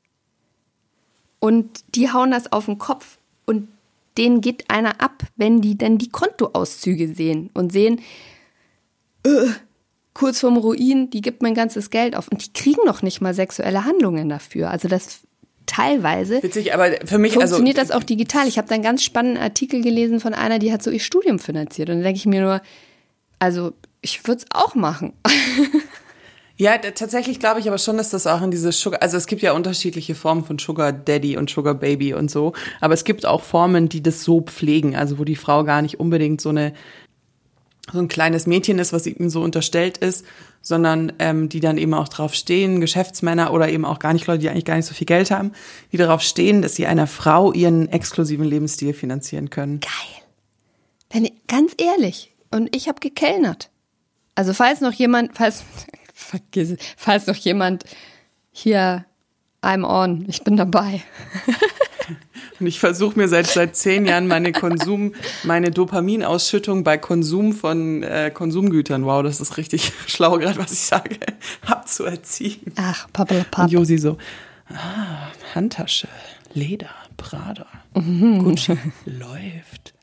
und 1.40 1.84
die 1.94 2.10
hauen 2.12 2.30
das 2.30 2.52
auf 2.52 2.66
den 2.66 2.78
Kopf 2.78 3.18
und 3.46 3.68
denen 4.16 4.40
geht 4.40 4.70
einer 4.70 5.00
ab, 5.00 5.22
wenn 5.36 5.60
die 5.60 5.78
dann 5.78 5.98
die 5.98 6.08
Kontoauszüge 6.10 7.14
sehen 7.14 7.50
und 7.54 7.70
sehen, 7.72 8.00
äh, 9.28 9.50
kurz 10.14 10.40
vorm 10.40 10.56
Ruin, 10.56 11.10
die 11.10 11.20
gibt 11.20 11.42
mein 11.42 11.54
ganzes 11.54 11.90
Geld 11.90 12.16
auf 12.16 12.28
und 12.28 12.44
die 12.44 12.52
kriegen 12.52 12.84
noch 12.84 13.02
nicht 13.02 13.20
mal 13.20 13.34
sexuelle 13.34 13.84
Handlungen 13.84 14.28
dafür. 14.28 14.70
Also 14.70 14.88
das 14.88 15.20
teilweise 15.66 16.42
Witzig, 16.42 16.74
aber 16.74 16.90
für 17.04 17.18
mich, 17.18 17.34
funktioniert 17.34 17.78
also, 17.78 17.92
das 17.92 17.96
auch 17.96 18.04
digital. 18.04 18.48
Ich 18.48 18.58
habe 18.58 18.68
da 18.68 18.74
einen 18.74 18.82
ganz 18.82 19.04
spannenden 19.04 19.42
Artikel 19.42 19.82
gelesen 19.82 20.18
von 20.18 20.34
einer, 20.34 20.58
die 20.58 20.72
hat 20.72 20.82
so 20.82 20.90
ihr 20.90 21.00
Studium 21.00 21.38
finanziert 21.38 21.90
und 21.90 21.98
da 21.98 22.02
denke 22.02 22.18
ich 22.18 22.26
mir 22.26 22.40
nur, 22.40 22.62
also 23.38 23.72
ich 24.00 24.26
würde 24.26 24.42
es 24.42 24.46
auch 24.50 24.74
machen. 24.74 25.12
Ja, 26.60 26.76
tatsächlich 26.76 27.38
glaube 27.38 27.60
ich 27.60 27.68
aber 27.68 27.78
schon, 27.78 27.96
dass 27.98 28.10
das 28.10 28.26
auch 28.26 28.42
in 28.42 28.50
diese 28.50 28.72
Sugar, 28.72 29.00
also 29.00 29.16
es 29.16 29.28
gibt 29.28 29.42
ja 29.42 29.52
unterschiedliche 29.52 30.16
Formen 30.16 30.44
von 30.44 30.58
Sugar 30.58 30.92
Daddy 30.92 31.36
und 31.36 31.48
Sugar 31.48 31.74
Baby 31.74 32.14
und 32.14 32.32
so, 32.32 32.52
aber 32.80 32.94
es 32.94 33.04
gibt 33.04 33.26
auch 33.26 33.42
Formen, 33.42 33.88
die 33.88 34.02
das 34.02 34.24
so 34.24 34.40
pflegen, 34.40 34.96
also 34.96 35.20
wo 35.20 35.24
die 35.24 35.36
Frau 35.36 35.62
gar 35.62 35.82
nicht 35.82 36.00
unbedingt 36.00 36.40
so 36.40 36.48
eine 36.48 36.72
so 37.92 37.98
ein 37.98 38.08
kleines 38.08 38.46
Mädchen 38.46 38.78
ist, 38.78 38.92
was 38.92 39.06
ihm 39.06 39.30
so 39.30 39.42
unterstellt 39.42 39.98
ist, 39.98 40.24
sondern 40.62 41.12
ähm, 41.18 41.48
die 41.48 41.60
dann 41.60 41.78
eben 41.78 41.94
auch 41.94 42.08
drauf 42.08 42.34
stehen, 42.34 42.80
Geschäftsmänner 42.80 43.52
oder 43.52 43.68
eben 43.68 43.84
auch 43.84 43.98
gar 43.98 44.12
nicht 44.12 44.26
Leute, 44.26 44.40
die 44.40 44.50
eigentlich 44.50 44.64
gar 44.64 44.76
nicht 44.76 44.86
so 44.86 44.94
viel 44.94 45.06
Geld 45.06 45.30
haben, 45.30 45.52
die 45.92 45.96
darauf 45.96 46.22
stehen, 46.22 46.62
dass 46.62 46.74
sie 46.74 46.86
einer 46.86 47.06
Frau 47.06 47.52
ihren 47.52 47.88
exklusiven 47.88 48.44
Lebensstil 48.44 48.92
finanzieren 48.92 49.50
können. 49.50 49.80
Geil. 49.80 50.22
Wenn, 51.10 51.30
ganz 51.46 51.72
ehrlich. 51.78 52.32
Und 52.50 52.74
ich 52.74 52.88
habe 52.88 53.00
gekellnert. 53.00 53.70
Also 54.34 54.52
falls 54.52 54.80
noch 54.80 54.92
jemand, 54.92 55.36
falls, 55.36 55.64
vergiss 56.14 56.76
falls 56.96 57.26
noch 57.26 57.36
jemand 57.36 57.84
hier, 58.50 59.04
I'm 59.62 59.84
on, 59.84 60.24
ich 60.28 60.44
bin 60.44 60.56
dabei. 60.56 61.02
Und 62.60 62.66
ich 62.66 62.80
versuche 62.80 63.18
mir 63.18 63.28
seit 63.28 63.46
seit 63.46 63.76
zehn 63.76 64.06
Jahren 64.06 64.26
meine 64.26 64.52
Konsum, 64.52 65.14
meine 65.44 65.70
Dopaminausschüttung 65.70 66.84
bei 66.84 66.98
Konsum 66.98 67.52
von 67.52 68.02
äh, 68.02 68.30
Konsumgütern, 68.32 69.04
wow, 69.04 69.22
das 69.22 69.40
ist 69.40 69.56
richtig 69.56 69.92
schlau 70.06 70.38
gerade, 70.38 70.58
was 70.58 70.72
ich 70.72 70.80
sage, 70.80 71.16
abzuerziehen. 71.66 72.72
Ach, 72.76 73.04
Und 73.06 73.12
pappelapapp. 73.12 73.70
Josi 73.70 73.98
so, 73.98 74.18
ah, 74.70 75.28
Handtasche, 75.54 76.08
Leder, 76.54 76.90
Prada, 77.16 77.66
Mhm. 77.94 78.44
Gucci, 78.44 78.76
läuft. 79.06 79.94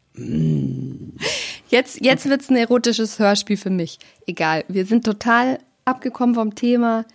Jetzt, 1.69 1.99
jetzt 2.01 2.29
wird's 2.29 2.49
ein 2.49 2.55
erotisches 2.55 3.19
Hörspiel 3.19 3.57
für 3.57 3.69
mich. 3.69 3.99
Egal, 4.27 4.63
wir 4.67 4.85
sind 4.85 5.05
total 5.05 5.59
abgekommen 5.85 6.35
vom 6.35 6.55
Thema. 6.55 7.05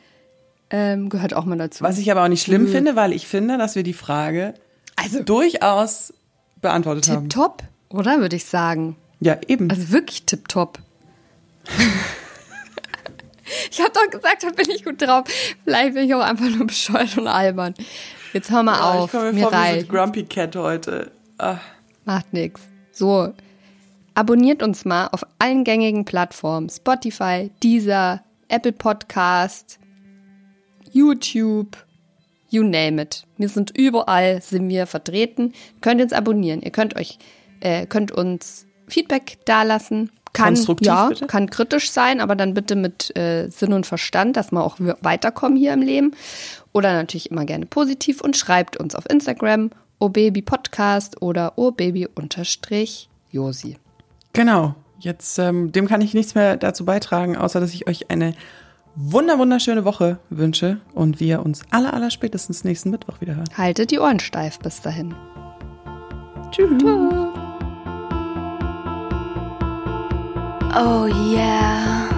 Ähm, 0.70 1.09
gehört 1.09 1.35
auch 1.35 1.44
mal 1.44 1.59
dazu. 1.59 1.83
Was 1.83 1.98
ich 1.98 2.11
aber 2.11 2.24
auch 2.24 2.29
nicht 2.29 2.42
schlimm 2.44 2.68
finde, 2.68 2.94
weil 2.96 3.12
ich 3.12 3.26
finde, 3.26 3.59
dass 3.59 3.74
wir 3.74 3.83
die 3.83 3.92
Frage 3.94 4.55
Also- 5.03 5.23
durchaus 5.23 6.13
beantwortet 6.61 7.09
haben. 7.09 7.29
Tipptopp, 7.29 7.63
oder 7.89 8.21
würde 8.21 8.37
ich 8.37 8.45
sagen. 8.45 8.97
Ja, 9.21 9.39
eben. 9.49 9.71
Also 9.71 9.91
wirklich 9.91 10.25
tipptopp. 10.25 10.79
ich 13.71 13.81
habe 13.81 13.91
doch 13.93 14.11
gesagt, 14.11 14.43
da 14.43 14.51
bin 14.51 14.71
ich 14.71 14.85
gut 14.85 15.01
drauf. 15.03 15.25
Vielleicht 15.65 15.95
bin 15.95 16.05
ich 16.07 16.15
auch 16.15 16.21
einfach 16.21 16.49
nur 16.49 16.67
bescheuert 16.67 17.17
und 17.19 17.27
albern. 17.27 17.75
Jetzt 18.33 18.51
hör 18.51 18.63
mal 18.63 18.77
Ja, 18.79 18.93
auf. 18.93 19.07
ich 19.07 19.11
komme 19.13 19.33
mir, 19.33 19.33
Mir 19.33 19.43
vor 19.49 19.53
reicht. 19.53 19.89
Grumpy 19.89 20.25
Cat 20.25 20.55
heute. 20.57 21.11
Ah. 21.39 21.59
Macht 22.05 22.33
nix. 22.33 22.61
So. 22.93 23.33
Abonniert 24.15 24.63
uns 24.63 24.85
mal 24.85 25.07
auf 25.09 25.25
allen 25.39 25.65
gängigen 25.65 26.05
Plattformen. 26.05 26.69
Spotify, 26.69 27.51
Deezer, 27.63 28.23
Apple 28.49 28.73
Podcast, 28.73 29.79
YouTube, 30.93 31.77
you 32.51 32.63
name 32.63 33.01
it. 33.01 33.25
Wir 33.37 33.49
sind 33.49 33.77
überall, 33.77 34.43
sind 34.43 34.69
wir 34.69 34.87
vertreten. 34.87 35.53
Könnt 35.81 36.01
uns 36.01 36.13
abonnieren. 36.13 36.61
Ihr 36.63 36.71
könnt 36.71 36.97
euch, 36.97 37.19
äh, 37.61 37.87
könnt 37.87 38.13
uns 38.13 38.67
Feedback 38.89 39.39
dalassen. 39.45 40.11
Kann, 40.33 40.55
Konstruktiv, 40.55 40.87
ja, 40.87 41.09
bitte? 41.09 41.27
kann 41.27 41.51
kritisch 41.51 41.91
sein, 41.91 42.21
aber 42.21 42.37
dann 42.37 42.55
bitte 42.55 42.77
mit 42.77 43.17
äh, 43.17 43.49
Sinn 43.49 43.73
und 43.73 43.85
Verstand, 43.85 44.37
dass 44.37 44.53
wir 44.53 44.63
auch 44.63 44.77
weiterkommen 44.79 45.59
hier 45.59 45.73
im 45.73 45.83
Leben. 45.83 46.13
Oder 46.73 46.93
natürlich 46.93 47.33
immer 47.33 47.45
gerne 47.45 47.67
positiv 47.67 48.21
und 48.21 48.37
schreibt 48.37 48.77
uns 48.77 48.95
auf 48.95 49.11
Instagram 49.11 49.71
obaby 49.99 50.43
podcast 50.43 51.21
oder 51.21 51.59
obaby 51.59 52.07
unterstrich 52.15 53.09
Josi. 53.33 53.77
Genau. 54.33 54.75
Jetzt, 55.01 55.39
ähm, 55.39 55.73
dem 55.73 55.89
kann 55.89 56.03
ich 56.03 56.15
nichts 56.15 56.35
mehr 56.35 56.57
dazu 56.57 56.85
beitragen, 56.85 57.37
außer 57.37 57.59
dass 57.59 57.73
ich 57.73 57.89
euch 57.89 58.11
eine 58.11 58.35
wunder 59.03 59.39
wunderschöne 59.39 59.85
Woche 59.85 60.19
wünsche 60.29 60.81
und 60.95 61.21
wir 61.21 61.45
uns 61.45 61.63
aller, 61.71 61.95
aller 61.95 62.11
spätestens 62.11 62.65
nächsten 62.65 62.91
Mittwoch 62.91 63.21
wieder 63.21 63.37
hören. 63.37 63.49
Haltet 63.57 63.91
die 63.91 63.99
Ohren 63.99 64.21
steif 64.21 64.59
bis 64.59 64.81
dahin. 64.81 65.15
Tschüss. 66.51 66.71
Tschüss. 66.79 67.31
Oh 70.73 71.07
yeah. 71.33 72.10